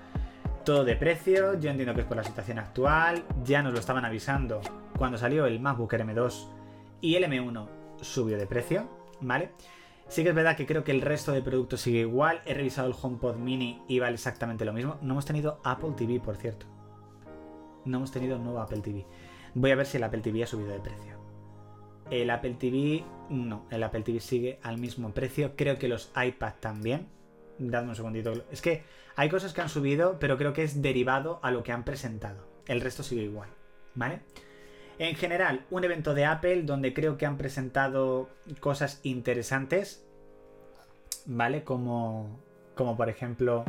todo 0.66 0.84
de 0.84 0.96
precio, 0.96 1.54
yo 1.60 1.70
entiendo 1.70 1.94
que 1.94 2.00
es 2.00 2.06
por 2.08 2.16
la 2.16 2.24
situación 2.24 2.58
actual, 2.58 3.22
ya 3.44 3.62
nos 3.62 3.72
lo 3.72 3.78
estaban 3.78 4.04
avisando 4.04 4.60
cuando 4.98 5.16
salió 5.16 5.46
el 5.46 5.60
MacBook 5.60 5.92
M2 5.92 6.48
y 7.00 7.14
el 7.14 7.22
M1 7.22 7.68
subió 8.00 8.36
de 8.36 8.48
precio, 8.48 8.88
¿vale? 9.20 9.52
Sí 10.08 10.24
que 10.24 10.30
es 10.30 10.34
verdad 10.34 10.56
que 10.56 10.66
creo 10.66 10.82
que 10.82 10.90
el 10.90 11.02
resto 11.02 11.30
de 11.30 11.40
productos 11.40 11.82
sigue 11.82 12.00
igual, 12.00 12.40
he 12.46 12.52
revisado 12.52 12.88
el 12.88 12.96
HomePod 13.00 13.36
mini 13.36 13.80
y 13.86 14.00
vale 14.00 14.14
exactamente 14.14 14.64
lo 14.64 14.72
mismo, 14.72 14.98
no 15.02 15.12
hemos 15.12 15.24
tenido 15.24 15.60
Apple 15.62 15.92
TV, 15.96 16.18
por 16.18 16.34
cierto. 16.34 16.66
No 17.84 17.98
hemos 17.98 18.10
tenido 18.10 18.36
nuevo 18.36 18.58
Apple 18.58 18.80
TV. 18.80 19.06
Voy 19.54 19.70
a 19.70 19.76
ver 19.76 19.86
si 19.86 19.98
el 19.98 20.02
Apple 20.02 20.20
TV 20.20 20.42
ha 20.42 20.48
subido 20.48 20.72
de 20.72 20.80
precio. 20.80 21.16
El 22.10 22.28
Apple 22.28 22.56
TV, 22.58 23.04
no, 23.30 23.66
el 23.70 23.84
Apple 23.84 24.02
TV 24.02 24.18
sigue 24.18 24.58
al 24.64 24.78
mismo 24.78 25.12
precio, 25.12 25.54
creo 25.54 25.78
que 25.78 25.86
los 25.86 26.10
iPad 26.20 26.54
también, 26.58 27.06
Dadme 27.58 27.90
un 27.90 27.96
segundito. 27.96 28.32
Es 28.50 28.60
que 28.60 28.82
hay 29.16 29.28
cosas 29.28 29.52
que 29.52 29.60
han 29.60 29.68
subido, 29.68 30.18
pero 30.18 30.36
creo 30.36 30.52
que 30.52 30.62
es 30.62 30.82
derivado 30.82 31.40
a 31.42 31.50
lo 31.50 31.62
que 31.62 31.72
han 31.72 31.84
presentado. 31.84 32.46
El 32.66 32.80
resto 32.80 33.02
sigue 33.02 33.22
igual, 33.22 33.48
¿vale? 33.94 34.20
En 34.98 35.14
general, 35.14 35.64
un 35.70 35.84
evento 35.84 36.14
de 36.14 36.24
Apple 36.24 36.62
donde 36.62 36.94
creo 36.94 37.16
que 37.18 37.26
han 37.26 37.36
presentado 37.36 38.30
cosas 38.60 39.00
interesantes, 39.02 40.06
¿vale? 41.26 41.64
Como, 41.64 42.40
como 42.74 42.96
por 42.96 43.08
ejemplo 43.08 43.64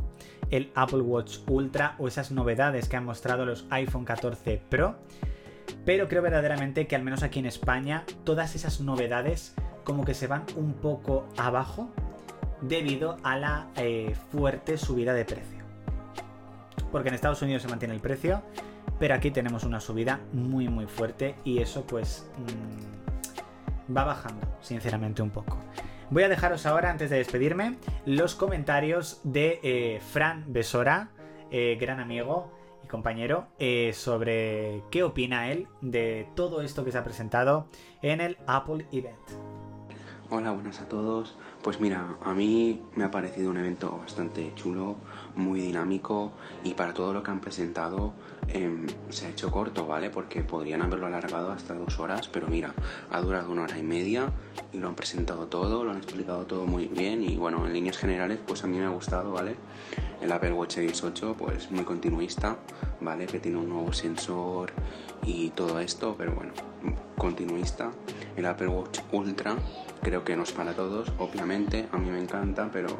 el 0.52 0.71
Apple 0.76 1.02
Watch 1.02 1.39
Ultra 1.47 1.95
o 2.00 2.08
esas 2.08 2.32
novedades 2.32 2.88
que 2.88 2.95
han 2.95 3.06
mostrado 3.06 3.45
los 3.45 3.65
iPhone 3.69 4.06
14 4.06 4.62
Pro. 4.69 4.95
Pero 5.86 6.08
creo 6.08 6.21
verdaderamente 6.21 6.88
que 6.88 6.95
al 6.95 7.04
menos 7.04 7.23
aquí 7.23 7.39
en 7.39 7.45
España 7.45 8.06
todas 8.23 8.56
esas 8.56 8.80
novedades 8.80 9.54
como 9.84 10.06
que 10.06 10.13
se 10.13 10.28
van 10.28 10.45
un 10.56 10.73
poco 10.73 11.28
abajo 11.38 11.89
debido 12.62 13.17
a 13.24 13.38
la 13.38 13.67
eh, 13.76 14.15
fuerte 14.32 14.78
subida 14.78 15.13
de 15.13 15.26
precio. 15.26 15.63
Porque 16.91 17.10
en 17.10 17.15
Estados 17.15 17.41
Unidos 17.41 17.62
se 17.62 17.67
mantiene 17.67 17.93
el 17.93 18.00
precio, 18.00 18.41
pero 19.00 19.13
aquí 19.13 19.32
tenemos 19.32 19.63
una 19.63 19.80
subida 19.80 20.20
muy 20.34 20.67
muy 20.67 20.86
fuerte 20.86 21.36
y 21.43 21.60
eso 21.60 21.86
pues 21.86 22.30
mmm, 22.38 23.96
va 23.96 24.04
bajando, 24.06 24.48
sinceramente 24.62 25.22
un 25.22 25.30
poco. 25.30 25.58
Voy 26.10 26.24
a 26.24 26.30
dejaros 26.30 26.65
ahora, 26.65 26.89
antes 26.89 27.10
de 27.10 27.17
despedirme, 27.17 27.78
los 28.06 28.34
comentarios 28.34 29.20
de 29.26 29.60
eh, 29.62 30.00
Fran 30.00 30.46
Besora, 30.48 31.10
eh, 31.52 31.78
gran 31.80 32.00
amigo 32.00 32.54
y 32.84 32.88
compañero, 32.88 33.48
sobre 33.91 34.84
qué 34.89 35.04
opina 35.04 35.52
él 35.52 35.67
de 35.82 36.30
todo 36.36 36.62
esto 36.62 36.86
que 36.86 36.93
se 36.93 36.98
ha 36.98 37.04
presentado 37.04 37.67
en 38.02 38.22
el 38.22 38.38
Apple 38.48 38.88
Event. 38.93 39.17
Hola, 40.30 40.52
buenas 40.52 40.82
a 40.82 40.89
todos. 40.89 41.38
Pues 41.67 41.82
mira, 41.82 42.15
a 42.23 42.34
mí 42.34 42.82
me 42.95 43.03
ha 43.03 43.12
parecido 43.12 43.51
un 43.51 43.58
evento 43.58 43.97
bastante 43.97 44.53
chulo, 44.56 44.95
muy 45.36 45.60
dinámico 45.60 46.32
y 46.63 46.75
para 46.75 46.93
todo 46.93 47.12
lo 47.12 47.23
que 47.23 47.32
han 47.32 47.41
presentado 47.41 48.13
eh, 48.49 48.88
se 49.10 49.25
ha 49.25 49.29
hecho 49.29 49.51
corto, 49.51 49.86
¿vale? 49.88 50.10
Porque 50.10 50.41
podrían 50.41 50.81
haberlo 50.81 51.07
alargado 51.07 51.51
hasta 51.51 51.73
dos 51.73 51.99
horas, 51.99 52.27
pero 52.27 52.47
mira, 52.47 52.73
ha 53.12 53.21
durado 53.21 53.51
una 53.51 53.63
hora 53.63 53.77
y 53.77 53.83
media 53.83 54.31
y 54.71 54.77
lo 54.77 54.88
han 54.88 54.95
presentado 54.95 55.47
todo, 55.47 55.83
lo 55.83 55.91
han 55.91 55.97
explicado 55.97 56.45
todo 56.45 56.65
muy 56.65 56.88
bien 56.88 57.23
y 57.23 57.36
bueno, 57.38 57.65
en 57.65 57.73
líneas 57.73 57.97
generales 57.97 58.39
pues 58.45 58.63
a 58.63 58.67
mí 58.67 58.77
me 58.77 58.86
ha 58.86 58.89
gustado, 58.89 59.31
¿vale? 59.31 59.55
El 60.21 60.31
Apple 60.31 60.53
Watch 60.53 60.75
Series 60.75 61.03
8 61.03 61.36
pues 61.38 61.71
muy 61.71 61.83
continuista, 61.83 62.57
¿vale? 63.01 63.25
Que 63.25 63.39
tiene 63.39 63.57
un 63.57 63.69
nuevo 63.69 63.93
sensor 63.93 64.71
y 65.23 65.49
todo 65.49 65.79
esto, 65.79 66.15
pero 66.17 66.33
bueno, 66.33 66.53
continuista. 67.17 67.91
El 68.36 68.45
Apple 68.45 68.67
Watch 68.67 68.99
Ultra 69.12 69.55
creo 70.01 70.23
que 70.23 70.36
no 70.36 70.43
es 70.43 70.51
para 70.51 70.73
todos, 70.73 71.12
obviamente, 71.17 71.88
a 71.91 71.97
mí 71.97 72.10
me 72.10 72.21
encanta, 72.21 72.69
pero 72.71 72.97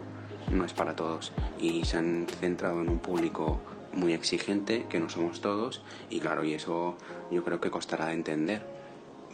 no 0.51 0.65
es 0.65 0.73
para 0.73 0.95
todos. 0.95 1.31
Y 1.60 1.86
se 1.86 1.97
han 1.97 2.27
centrado 2.39 2.81
en 2.81 2.89
un 2.89 2.99
público 2.99 3.60
muy 3.93 4.13
exigente, 4.13 4.86
que 4.89 5.00
no 5.00 5.10
somos 5.10 5.41
todos, 5.41 5.82
y 6.10 6.19
claro, 6.19 6.43
y 6.43 6.54
eso 6.54 6.95
yo 7.32 7.43
creo 7.43 7.60
que 7.60 7.71
costará 7.71 8.08
de 8.08 8.13
entender. 8.13 8.65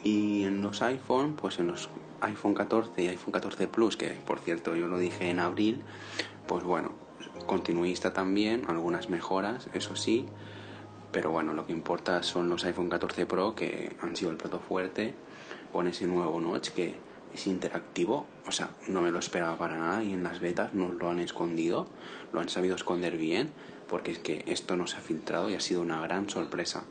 Y 0.03 0.43
en 0.43 0.61
los 0.61 0.81
iPhone, 0.81 1.35
pues 1.35 1.59
en 1.59 1.67
los 1.67 1.89
iPhone 2.21 2.53
14 2.53 3.01
y 3.01 3.07
iPhone 3.07 3.31
14 3.31 3.67
Plus, 3.67 3.97
que 3.97 4.09
por 4.09 4.39
cierto 4.39 4.75
yo 4.75 4.87
lo 4.87 4.97
dije 4.97 5.29
en 5.29 5.39
abril, 5.39 5.81
pues 6.47 6.63
bueno, 6.63 6.91
continuista 7.45 8.13
también, 8.13 8.63
algunas 8.67 9.09
mejoras, 9.09 9.69
eso 9.73 9.95
sí, 9.95 10.25
pero 11.11 11.31
bueno, 11.31 11.53
lo 11.53 11.65
que 11.65 11.73
importa 11.73 12.23
son 12.23 12.49
los 12.49 12.65
iPhone 12.65 12.89
14 12.89 13.25
Pro 13.25 13.55
que 13.55 13.95
han 14.01 14.15
sido 14.15 14.31
el 14.31 14.37
plato 14.37 14.59
fuerte 14.59 15.13
con 15.71 15.87
ese 15.87 16.07
nuevo 16.07 16.39
notch 16.41 16.69
que 16.69 16.95
es 17.33 17.47
interactivo, 17.47 18.27
o 18.47 18.51
sea, 18.51 18.69
no 18.87 19.01
me 19.01 19.11
lo 19.11 19.19
esperaba 19.19 19.57
para 19.57 19.77
nada 19.77 20.03
y 20.03 20.13
en 20.13 20.23
las 20.23 20.39
betas 20.39 20.73
nos 20.73 20.93
lo 20.93 21.09
han 21.09 21.19
escondido, 21.19 21.87
lo 22.31 22.39
han 22.39 22.49
sabido 22.49 22.75
esconder 22.75 23.17
bien, 23.17 23.49
porque 23.93 24.09
es 24.09 24.17
que 24.17 24.43
esto 24.47 24.75
no 24.75 24.87
se 24.87 24.97
ha 24.97 25.01
filtrado 25.01 25.51
y 25.51 25.53
ha 25.53 25.59
sido 25.59 25.83
una 25.83 26.01
gran 26.01 26.27
sorpresa. 26.27 26.83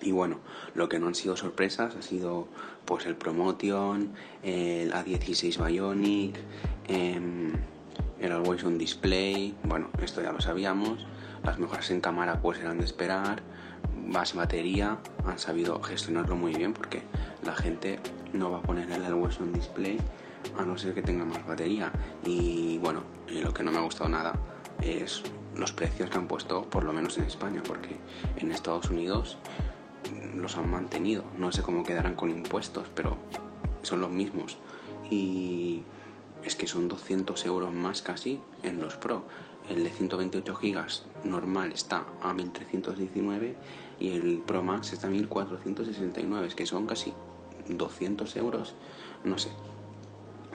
Y 0.00 0.12
bueno, 0.12 0.38
lo 0.72 0.88
que 0.88 1.00
no 1.00 1.08
han 1.08 1.16
sido 1.16 1.36
sorpresas 1.36 1.96
ha 1.96 2.02
sido 2.02 2.46
pues 2.84 3.06
el 3.06 3.16
Promotion, 3.16 4.12
el 4.44 4.92
A16 4.92 5.66
Bionic, 5.66 6.38
eh, 6.86 7.20
el 8.20 8.30
Always 8.30 8.62
On 8.62 8.78
Display, 8.78 9.56
bueno, 9.64 9.90
esto 10.00 10.22
ya 10.22 10.30
lo 10.30 10.40
sabíamos, 10.40 11.08
las 11.42 11.58
mejoras 11.58 11.90
en 11.90 12.00
cámara 12.00 12.40
pues 12.40 12.60
eran 12.60 12.78
de 12.78 12.84
esperar, 12.84 13.42
más 14.06 14.32
batería, 14.36 14.98
han 15.26 15.40
sabido 15.40 15.82
gestionarlo 15.82 16.36
muy 16.36 16.54
bien 16.54 16.72
porque 16.72 17.02
la 17.44 17.56
gente 17.56 17.98
no 18.32 18.52
va 18.52 18.58
a 18.58 18.62
ponerle 18.62 18.94
el 18.94 19.14
hueso 19.14 19.42
en 19.42 19.54
display 19.54 19.98
a 20.56 20.64
no 20.64 20.78
ser 20.78 20.94
que 20.94 21.02
tenga 21.02 21.24
más 21.24 21.44
batería. 21.44 21.90
Y 22.24 22.78
bueno, 22.78 23.02
lo 23.26 23.52
que 23.52 23.64
no 23.64 23.72
me 23.72 23.78
ha 23.78 23.82
gustado 23.82 24.08
nada 24.08 24.34
es 24.80 25.24
los 25.56 25.72
precios 25.72 26.10
que 26.10 26.18
han 26.18 26.28
puesto, 26.28 26.64
por 26.64 26.84
lo 26.84 26.92
menos 26.92 27.18
en 27.18 27.24
España, 27.24 27.62
porque 27.66 27.96
en 28.36 28.52
Estados 28.52 28.90
Unidos 28.90 29.38
los 30.34 30.56
han 30.56 30.70
mantenido. 30.70 31.24
No 31.38 31.52
sé 31.52 31.62
cómo 31.62 31.84
quedarán 31.84 32.14
con 32.14 32.30
impuestos, 32.30 32.88
pero 32.94 33.16
son 33.82 34.00
los 34.00 34.10
mismos. 34.10 34.58
Y 35.10 35.82
es 36.44 36.56
que 36.56 36.66
son 36.66 36.88
200 36.88 37.44
euros 37.46 37.72
más 37.72 38.02
casi 38.02 38.40
en 38.62 38.80
los 38.80 38.96
Pro. 38.96 39.24
El 39.68 39.84
de 39.84 39.90
128 39.90 40.54
GB 40.54 40.86
normal 41.24 41.72
está 41.72 42.04
a 42.20 42.32
1319 42.34 43.54
y 44.00 44.10
el 44.10 44.38
Pro 44.38 44.62
Max 44.62 44.92
está 44.92 45.06
a 45.06 45.10
1469. 45.10 46.46
Es 46.46 46.54
que 46.54 46.66
son 46.66 46.86
casi 46.86 47.12
200 47.68 48.36
euros. 48.36 48.74
No 49.24 49.38
sé. 49.38 49.50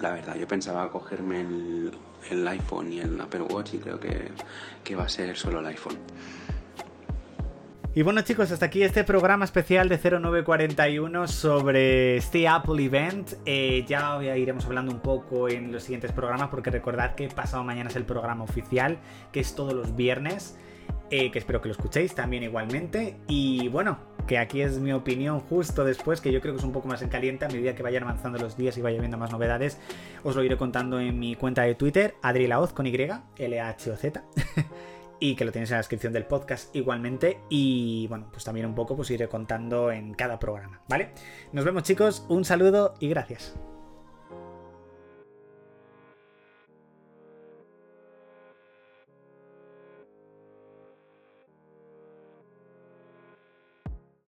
La 0.01 0.11
verdad, 0.11 0.35
yo 0.35 0.47
pensaba 0.47 0.89
cogerme 0.89 1.41
el, 2.29 2.47
iPhone 2.47 2.93
y 2.93 2.99
el 2.99 3.19
Apple 3.19 3.41
Watch 3.41 3.73
y 3.73 3.77
creo 3.79 3.99
que, 3.99 4.31
que 4.83 4.95
va 4.95 5.03
a 5.03 5.09
ser 5.09 5.35
solo 5.35 5.59
el 5.59 5.65
iPhone. 5.67 5.97
Y 7.97 8.03
bueno 8.03 8.21
chicos, 8.21 8.51
hasta 8.51 8.67
aquí 8.67 8.83
este 8.83 9.03
programa 9.03 9.43
especial 9.43 9.89
de 9.89 9.97
0941 9.97 11.27
sobre 11.27 12.17
este 12.17 12.47
Apple 12.47 12.83
Event. 12.83 13.33
Eh, 13.43 13.85
ya 13.87 14.21
iremos 14.37 14.67
hablando 14.67 14.91
un 14.91 14.99
poco 14.99 15.49
en 15.49 15.71
los 15.71 15.81
siguientes 15.81 16.11
programas 16.11 16.49
porque 16.49 16.69
recordad 16.69 17.15
que 17.15 17.27
pasado 17.29 17.63
mañana 17.63 17.89
es 17.89 17.95
el 17.95 18.05
programa 18.05 18.43
oficial, 18.43 18.99
que 19.31 19.39
es 19.39 19.55
todos 19.55 19.73
los 19.73 19.95
viernes, 19.95 20.59
eh, 21.09 21.31
que 21.31 21.39
espero 21.39 21.61
que 21.61 21.69
lo 21.69 21.73
escuchéis 21.73 22.13
también 22.15 22.43
igualmente. 22.43 23.17
Y 23.27 23.67
bueno, 23.69 23.97
que 24.27 24.37
aquí 24.37 24.61
es 24.61 24.77
mi 24.79 24.91
opinión 24.91 25.39
justo 25.39 25.83
después, 25.83 26.21
que 26.21 26.31
yo 26.31 26.41
creo 26.41 26.53
que 26.53 26.59
es 26.59 26.65
un 26.65 26.73
poco 26.73 26.87
más 26.87 27.01
en 27.01 27.09
caliente 27.09 27.45
a 27.45 27.47
medida 27.47 27.75
que 27.75 27.83
vayan 27.83 28.03
avanzando 28.03 28.37
los 28.37 28.57
días 28.57 28.77
y 28.77 28.81
vaya 28.81 28.99
viendo 28.99 29.17
más 29.17 29.31
novedades. 29.31 29.79
Os 30.23 30.35
lo 30.35 30.43
iré 30.43 30.57
contando 30.57 30.99
en 30.99 31.17
mi 31.17 31.35
cuenta 31.35 31.63
de 31.63 31.75
Twitter, 31.75 32.15
Adri 32.21 32.47
Laoz 32.47 32.73
con 32.73 32.85
Y, 32.85 32.95
L-H-O-Z. 33.37 34.23
y 35.19 35.35
que 35.35 35.45
lo 35.45 35.51
tienes 35.51 35.69
en 35.71 35.75
la 35.75 35.79
descripción 35.79 36.13
del 36.13 36.25
podcast 36.25 36.75
igualmente. 36.75 37.39
Y 37.49 38.07
bueno, 38.07 38.27
pues 38.31 38.43
también 38.43 38.65
un 38.65 38.75
poco 38.75 38.95
pues 38.95 39.09
iré 39.11 39.27
contando 39.27 39.91
en 39.91 40.13
cada 40.13 40.39
programa, 40.39 40.81
¿vale? 40.87 41.11
Nos 41.53 41.65
vemos 41.65 41.83
chicos, 41.83 42.25
un 42.29 42.45
saludo 42.45 42.95
y 42.99 43.09
gracias. 43.09 43.55